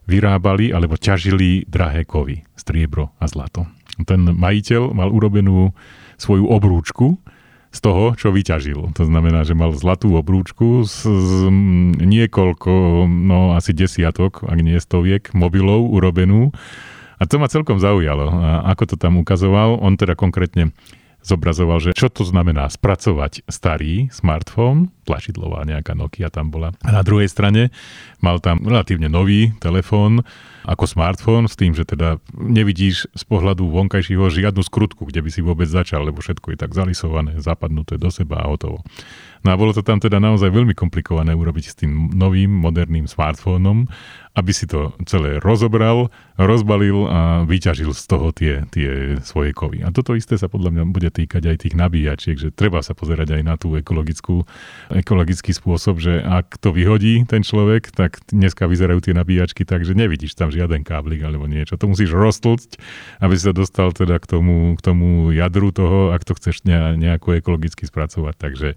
vyrábali 0.09 0.73
alebo 0.73 0.97
ťažili 0.97 1.68
drahé 1.68 2.09
kovy, 2.09 2.45
striebro 2.57 3.12
a 3.21 3.29
zlato. 3.29 3.68
Ten 4.09 4.25
majiteľ 4.25 4.97
mal 4.97 5.12
urobenú 5.12 5.77
svoju 6.23 6.47
obrúčku 6.47 7.19
z 7.73 7.79
toho, 7.81 8.13
čo 8.15 8.31
vyťažil. 8.31 8.95
To 8.95 9.03
znamená, 9.09 9.43
že 9.49 9.57
mal 9.57 9.73
zlatú 9.73 10.15
obrúčku 10.15 10.85
z, 10.85 11.09
z 11.09 11.33
niekoľko, 11.99 13.05
no 13.09 13.57
asi 13.57 13.73
desiatok, 13.73 14.45
ak 14.45 14.59
nie 14.61 14.77
stoviek, 14.79 15.33
mobilov 15.35 15.89
urobenú. 15.89 16.53
A 17.17 17.25
to 17.25 17.41
ma 17.41 17.49
celkom 17.49 17.81
zaujalo. 17.81 18.29
A 18.29 18.69
ako 18.77 18.95
to 18.95 18.97
tam 19.01 19.19
ukazoval, 19.19 19.81
on 19.81 19.97
teda 19.97 20.15
konkrétne 20.15 20.77
zobrazoval, 21.23 21.79
že 21.79 21.95
čo 21.95 22.11
to 22.11 22.27
znamená 22.27 22.67
spracovať 22.67 23.47
starý 23.47 24.11
smartfón, 24.11 24.91
tlačidlová 25.05 25.67
nejaká 25.67 25.93
Nokia 25.95 26.31
tam 26.31 26.51
bola. 26.51 26.75
A 26.83 26.91
na 26.95 27.03
druhej 27.03 27.27
strane 27.27 27.75
mal 28.23 28.38
tam 28.38 28.62
relatívne 28.62 29.11
nový 29.11 29.55
telefón 29.59 30.23
ako 30.62 30.87
smartfón 30.87 31.51
s 31.51 31.59
tým, 31.59 31.75
že 31.75 31.83
teda 31.83 32.23
nevidíš 32.38 33.11
z 33.11 33.25
pohľadu 33.27 33.67
vonkajšieho 33.67 34.31
žiadnu 34.31 34.62
skrutku, 34.62 35.11
kde 35.11 35.27
by 35.27 35.31
si 35.35 35.43
vôbec 35.43 35.67
začal, 35.67 36.07
lebo 36.07 36.23
všetko 36.23 36.55
je 36.55 36.59
tak 36.59 36.71
zalisované, 36.71 37.43
zapadnuté 37.43 37.99
do 37.99 38.15
seba 38.15 38.47
a 38.47 38.51
hotovo. 38.51 38.87
No 39.43 39.51
a 39.51 39.59
bolo 39.59 39.75
to 39.75 39.83
tam 39.83 39.99
teda 39.99 40.23
naozaj 40.23 40.55
veľmi 40.55 40.71
komplikované 40.79 41.35
urobiť 41.35 41.65
s 41.67 41.75
tým 41.75 42.15
novým, 42.15 42.47
moderným 42.47 43.11
smartfónom, 43.11 43.91
aby 44.38 44.53
si 44.55 44.71
to 44.71 44.95
celé 45.03 45.43
rozobral, 45.43 46.15
rozbalil 46.38 47.11
a 47.11 47.43
vyťažil 47.43 47.91
z 47.91 48.05
toho 48.07 48.31
tie, 48.31 48.62
tie 48.71 49.19
svoje 49.27 49.51
kovy. 49.51 49.83
A 49.83 49.91
toto 49.91 50.15
isté 50.15 50.38
sa 50.38 50.47
podľa 50.47 50.79
mňa 50.79 50.83
bude 50.95 51.11
týkať 51.11 51.43
aj 51.43 51.57
tých 51.59 51.75
nabíjačiek, 51.75 52.38
že 52.38 52.55
treba 52.55 52.87
sa 52.87 52.95
pozerať 52.95 53.35
aj 53.35 53.43
na 53.43 53.59
tú 53.59 53.75
ekologickú, 53.75 54.47
ekologický 54.95 55.53
spôsob, 55.57 55.99
že 55.99 56.21
ak 56.21 56.61
to 56.61 56.71
vyhodí 56.71 57.25
ten 57.25 57.41
človek, 57.43 57.91
tak 57.93 58.23
dneska 58.29 58.69
vyzerajú 58.69 59.01
tie 59.03 59.15
nabíjačky 59.17 59.65
tak, 59.65 59.83
že 59.83 59.97
nevidíš 59.97 60.37
tam 60.37 60.53
žiaden 60.53 60.85
káblik 60.85 61.21
alebo 61.25 61.49
niečo. 61.49 61.81
To 61.81 61.91
musíš 61.91 62.13
roztlcť, 62.13 62.79
aby 63.25 63.35
si 63.37 63.43
sa 63.49 63.57
dostal 63.57 63.91
teda 63.91 64.21
k 64.21 64.27
tomu, 64.29 64.77
k 64.77 64.81
tomu 64.81 65.33
jadru 65.33 65.73
toho, 65.75 66.13
ak 66.13 66.23
to 66.23 66.37
chceš 66.37 66.63
ne- 66.69 66.97
nejako 66.97 67.41
ekologicky 67.41 67.89
spracovať. 67.89 68.35
Takže 68.37 68.69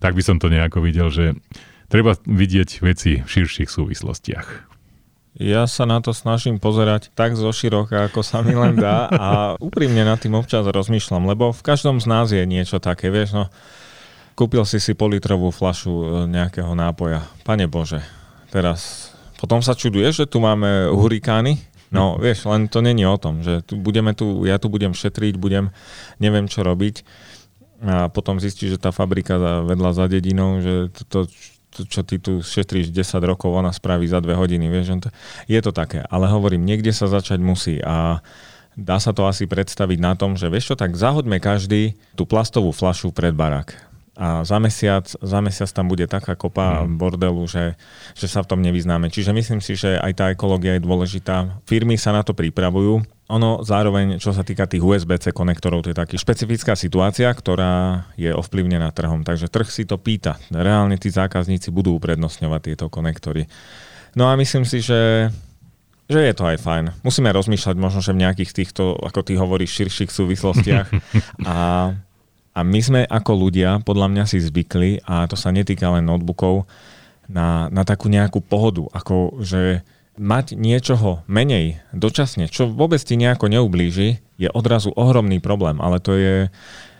tak 0.00 0.16
by 0.16 0.22
som 0.24 0.40
to 0.40 0.48
nejako 0.48 0.80
videl, 0.80 1.12
že 1.12 1.36
treba 1.92 2.16
vidieť 2.24 2.80
veci 2.80 3.20
v 3.20 3.28
širších 3.28 3.68
súvislostiach. 3.68 4.70
Ja 5.38 5.70
sa 5.70 5.86
na 5.86 6.02
to 6.02 6.10
snažím 6.10 6.58
pozerať 6.58 7.14
tak 7.14 7.38
zo 7.38 7.54
široka, 7.54 8.10
ako 8.10 8.26
sa 8.26 8.42
mi 8.42 8.52
len 8.52 8.74
dá 8.74 9.06
a 9.06 9.28
úprimne 9.62 10.02
nad 10.02 10.18
tým 10.18 10.34
občas 10.34 10.66
rozmýšľam, 10.66 11.22
lebo 11.22 11.54
v 11.54 11.62
každom 11.62 12.02
z 12.02 12.06
nás 12.10 12.26
je 12.34 12.42
niečo 12.42 12.82
také, 12.82 13.14
vieš, 13.14 13.38
no 13.38 13.46
kúpil 14.40 14.64
si 14.64 14.80
si 14.80 14.96
politrovú 14.96 15.52
flašu 15.52 15.92
e, 15.92 16.04
nejakého 16.32 16.72
nápoja. 16.72 17.28
Pane 17.44 17.68
Bože, 17.68 18.00
teraz 18.48 19.12
potom 19.36 19.60
sa 19.60 19.76
čuduješ, 19.76 20.24
že 20.24 20.26
tu 20.32 20.40
máme 20.40 20.88
hurikány? 20.88 21.60
No, 21.92 22.16
vieš, 22.16 22.48
len 22.48 22.64
to 22.72 22.80
není 22.80 23.04
o 23.04 23.20
tom, 23.20 23.44
že 23.44 23.60
tu 23.66 23.76
budeme 23.76 24.16
tu, 24.16 24.48
ja 24.48 24.56
tu 24.56 24.72
budem 24.72 24.96
šetriť, 24.96 25.36
budem, 25.36 25.68
neviem 26.16 26.48
čo 26.48 26.64
robiť 26.64 27.04
a 27.80 28.12
potom 28.12 28.36
zistíš, 28.36 28.76
že 28.76 28.82
tá 28.84 28.92
fabrika 28.92 29.40
vedľa 29.64 29.90
za 29.96 30.06
dedinou, 30.06 30.60
že 30.60 30.92
to, 31.08 31.24
to, 31.72 31.80
čo 31.88 32.04
ty 32.04 32.20
tu 32.20 32.44
šetríš 32.44 32.92
10 32.92 33.24
rokov, 33.24 33.56
ona 33.56 33.72
spraví 33.72 34.04
za 34.04 34.20
dve 34.20 34.36
hodiny, 34.36 34.68
vieš, 34.68 35.00
to, 35.00 35.10
je 35.48 35.60
to 35.64 35.72
také, 35.72 36.04
ale 36.12 36.28
hovorím, 36.28 36.68
niekde 36.68 36.92
sa 36.92 37.08
začať 37.08 37.40
musí 37.40 37.80
a 37.80 38.20
dá 38.76 39.00
sa 39.00 39.16
to 39.16 39.24
asi 39.24 39.48
predstaviť 39.48 39.98
na 39.98 40.12
tom, 40.12 40.36
že 40.36 40.52
vieš 40.52 40.72
čo, 40.72 40.76
tak 40.76 40.92
zahoďme 40.92 41.40
každý 41.40 41.96
tú 42.14 42.28
plastovú 42.28 42.68
flašu 42.70 43.16
pred 43.16 43.32
barák 43.32 43.89
a 44.20 44.44
za 44.44 44.60
mesiac, 44.60 45.08
za 45.08 45.40
mesiac 45.40 45.72
tam 45.72 45.88
bude 45.88 46.04
taká 46.04 46.36
kopa 46.36 46.84
mm. 46.84 47.00
bordelu, 47.00 47.40
že, 47.48 47.72
že 48.12 48.28
sa 48.28 48.44
v 48.44 48.52
tom 48.52 48.60
nevyznáme. 48.60 49.08
Čiže 49.08 49.32
myslím 49.32 49.64
si, 49.64 49.80
že 49.80 49.96
aj 49.96 50.12
tá 50.12 50.24
ekológia 50.28 50.76
je 50.76 50.84
dôležitá. 50.84 51.64
Firmy 51.64 51.96
sa 51.96 52.12
na 52.12 52.20
to 52.20 52.36
pripravujú. 52.36 53.00
Ono 53.32 53.64
zároveň, 53.64 54.20
čo 54.20 54.36
sa 54.36 54.44
týka 54.44 54.68
tých 54.68 54.84
USB-C 54.84 55.32
konektorov, 55.32 55.88
to 55.88 55.96
je 55.96 55.96
taký 55.96 56.20
špecifická 56.20 56.76
situácia, 56.76 57.32
ktorá 57.32 58.04
je 58.20 58.28
ovplyvnená 58.28 58.92
trhom. 58.92 59.24
Takže 59.24 59.48
trh 59.48 59.72
si 59.72 59.88
to 59.88 59.96
pýta. 59.96 60.36
Reálne 60.52 61.00
tí 61.00 61.08
zákazníci 61.08 61.72
budú 61.72 61.96
uprednostňovať 61.96 62.60
tieto 62.60 62.86
konektory. 62.92 63.48
No 64.20 64.28
a 64.28 64.36
myslím 64.36 64.68
si, 64.68 64.84
že 64.84 65.32
že 66.10 66.26
je 66.26 66.34
to 66.34 66.42
aj 66.42 66.58
fajn. 66.58 67.06
Musíme 67.06 67.30
rozmýšľať 67.30 67.76
možno, 67.78 68.02
že 68.02 68.10
v 68.10 68.26
nejakých 68.26 68.50
týchto, 68.50 68.98
ako 68.98 69.22
ty 69.22 69.38
hovoríš, 69.38 69.78
širších 69.78 70.10
súvislostiach. 70.10 70.90
A, 71.46 71.94
a 72.50 72.60
my 72.66 72.80
sme 72.82 73.00
ako 73.06 73.32
ľudia, 73.48 73.78
podľa 73.86 74.10
mňa 74.10 74.24
si 74.26 74.42
zvykli, 74.42 75.06
a 75.06 75.26
to 75.30 75.38
sa 75.38 75.54
netýka 75.54 75.86
len 75.94 76.06
notebookov, 76.06 76.66
na, 77.30 77.70
na 77.70 77.86
takú 77.86 78.10
nejakú 78.10 78.42
pohodu. 78.42 78.90
Ako, 78.90 79.38
že 79.38 79.86
mať 80.18 80.58
niečoho 80.58 81.22
menej 81.30 81.78
dočasne, 81.94 82.50
čo 82.50 82.66
vôbec 82.66 82.98
ti 83.00 83.14
nejako 83.14 83.46
neublíži, 83.48 84.20
je 84.36 84.48
odrazu 84.50 84.90
ohromný 84.98 85.38
problém, 85.38 85.78
ale 85.78 86.02
to 86.02 86.12
je 86.18 86.36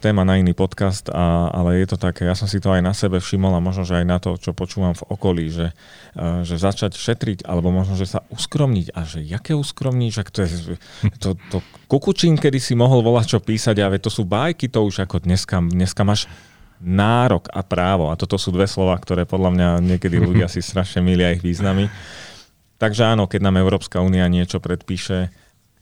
téma 0.00 0.24
na 0.24 0.40
iný 0.40 0.56
podcast, 0.56 1.12
a, 1.12 1.52
ale 1.52 1.84
je 1.84 1.92
to 1.92 2.00
také, 2.00 2.24
ja 2.24 2.32
som 2.32 2.48
si 2.48 2.56
to 2.56 2.72
aj 2.72 2.80
na 2.80 2.96
sebe 2.96 3.20
všimol 3.20 3.52
a 3.52 3.60
možno, 3.60 3.84
že 3.84 4.00
aj 4.00 4.06
na 4.08 4.16
to, 4.16 4.40
čo 4.40 4.56
počúvam 4.56 4.96
v 4.96 5.04
okolí, 5.12 5.52
že, 5.52 5.76
a, 6.16 6.40
že 6.40 6.56
začať 6.56 6.96
šetriť, 6.96 7.44
alebo 7.44 7.68
možno, 7.68 7.94
že 8.00 8.08
sa 8.08 8.24
uskromniť. 8.32 8.96
A 8.96 9.04
že 9.04 9.20
jaké 9.20 9.52
uskromniť, 9.52 10.10
že 10.10 10.22
to 10.32 10.40
je 10.42 10.48
to, 11.20 11.30
to 11.52 11.58
kukučín, 11.86 12.40
kedy 12.40 12.56
si 12.56 12.72
mohol 12.72 13.04
volať 13.04 13.36
čo 13.36 13.38
písať, 13.44 13.76
ale 13.84 14.00
to 14.00 14.08
sú 14.08 14.24
bajky, 14.24 14.72
to 14.72 14.80
už 14.80 15.04
ako 15.04 15.20
dneska, 15.20 15.60
dneska 15.60 16.02
máš 16.02 16.24
nárok 16.80 17.52
a 17.52 17.60
právo. 17.60 18.08
A 18.08 18.16
toto 18.16 18.40
sú 18.40 18.50
dve 18.50 18.64
slova, 18.64 18.96
ktoré 18.96 19.28
podľa 19.28 19.50
mňa 19.52 19.68
niekedy 19.84 20.16
ľudia 20.16 20.48
si 20.52 20.64
strašne 20.64 21.04
milia 21.04 21.36
ich 21.36 21.44
významy. 21.44 21.92
Takže 22.80 23.12
áno, 23.12 23.28
keď 23.28 23.44
nám 23.44 23.60
Európska 23.60 24.00
únia 24.00 24.24
niečo 24.32 24.56
predpíše 24.56 25.28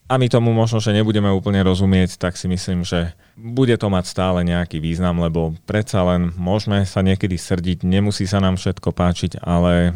a 0.09 0.17
my 0.17 0.27
tomu 0.33 0.57
možno, 0.57 0.81
že 0.81 0.97
nebudeme 0.97 1.29
úplne 1.29 1.61
rozumieť, 1.61 2.17
tak 2.17 2.41
si 2.41 2.49
myslím, 2.49 2.81
že 2.83 3.13
bude 3.37 3.77
to 3.77 3.93
mať 3.93 4.09
stále 4.09 4.41
nejaký 4.41 4.81
význam, 4.81 5.21
lebo 5.21 5.53
predsa 5.69 6.01
len 6.03 6.33
môžeme 6.35 6.83
sa 6.89 7.05
niekedy 7.05 7.37
srdiť, 7.37 7.85
nemusí 7.85 8.25
sa 8.25 8.41
nám 8.41 8.57
všetko 8.57 8.89
páčiť, 8.97 9.45
ale 9.45 9.93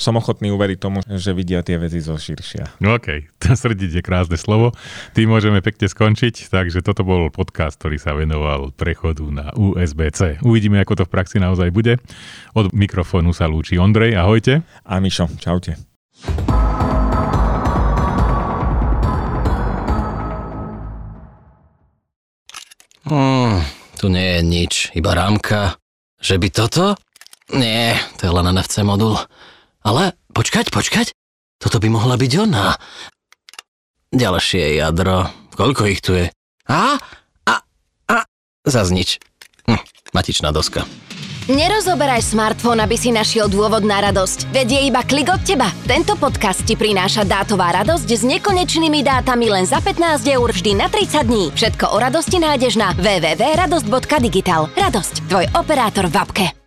som 0.00 0.16
ochotný 0.16 0.50
uveriť 0.50 0.78
tomu, 0.80 0.98
že 1.04 1.36
vidia 1.36 1.60
tie 1.60 1.76
veci 1.76 2.00
zo 2.00 2.16
širšia. 2.16 2.80
No 2.80 2.96
OK, 2.96 3.28
to 3.38 3.52
srdiť 3.62 4.00
je 4.00 4.02
krásne 4.02 4.40
slovo. 4.40 4.72
Tým 5.12 5.28
môžeme 5.28 5.60
pekne 5.60 5.86
skončiť, 5.86 6.48
takže 6.48 6.80
toto 6.80 7.04
bol 7.04 7.28
podcast, 7.28 7.76
ktorý 7.78 8.00
sa 8.00 8.16
venoval 8.16 8.72
prechodu 8.72 9.22
na 9.28 9.52
USB-C. 9.52 10.42
Uvidíme, 10.42 10.80
ako 10.80 11.04
to 11.04 11.06
v 11.06 11.12
praxi 11.12 11.36
naozaj 11.38 11.68
bude. 11.70 12.00
Od 12.56 12.72
mikrofónu 12.72 13.36
sa 13.36 13.46
lúči 13.46 13.76
Ondrej, 13.76 14.16
ahojte. 14.16 14.64
A 14.82 14.98
Mišo, 14.98 15.28
čaute. 15.36 15.91
Tu 24.02 24.10
nie 24.10 24.34
je 24.34 24.40
nič, 24.42 24.74
iba 24.98 25.14
rámka. 25.14 25.78
Že 26.18 26.42
by 26.42 26.48
toto? 26.50 26.98
Nie, 27.54 27.94
to 28.18 28.26
je 28.26 28.34
len 28.34 28.50
NFC 28.50 28.82
modul. 28.82 29.14
Ale 29.86 30.18
počkať, 30.34 30.74
počkať. 30.74 31.14
Toto 31.62 31.78
by 31.78 31.86
mohla 31.86 32.18
byť 32.18 32.32
ona. 32.42 32.74
ďalšie 34.10 34.82
jadro. 34.82 35.30
Koľko 35.54 35.86
ich 35.86 36.02
tu 36.02 36.18
je? 36.18 36.26
A, 36.66 36.98
a, 37.46 37.54
a, 38.10 38.18
zas 38.66 38.90
nič. 38.90 39.22
Hm, 39.70 39.78
matičná 40.12 40.52
doska. 40.52 40.84
Nerozoberaj 41.50 42.22
smartfón, 42.22 42.78
aby 42.78 42.94
si 42.94 43.10
našiel 43.10 43.50
dôvod 43.50 43.82
na 43.82 43.98
radosť. 43.98 44.54
Veď 44.54 44.78
je 44.78 44.80
iba 44.94 45.02
klik 45.02 45.26
od 45.26 45.42
teba. 45.42 45.74
Tento 45.90 46.14
podcast 46.14 46.62
ti 46.62 46.78
prináša 46.78 47.26
dátová 47.26 47.74
radosť 47.82 48.06
s 48.06 48.22
nekonečnými 48.22 49.02
dátami 49.02 49.50
len 49.50 49.66
za 49.66 49.82
15 49.82 50.22
eur 50.22 50.48
vždy 50.54 50.78
na 50.78 50.86
30 50.86 51.26
dní. 51.26 51.50
Všetko 51.50 51.90
o 51.90 51.98
radosti 51.98 52.38
nájdeš 52.38 52.78
na 52.78 52.94
www.radosť.digital. 52.94 54.70
Radosť, 54.70 55.14
tvoj 55.26 55.50
operátor 55.58 56.06
v 56.06 56.14
apke. 56.14 56.61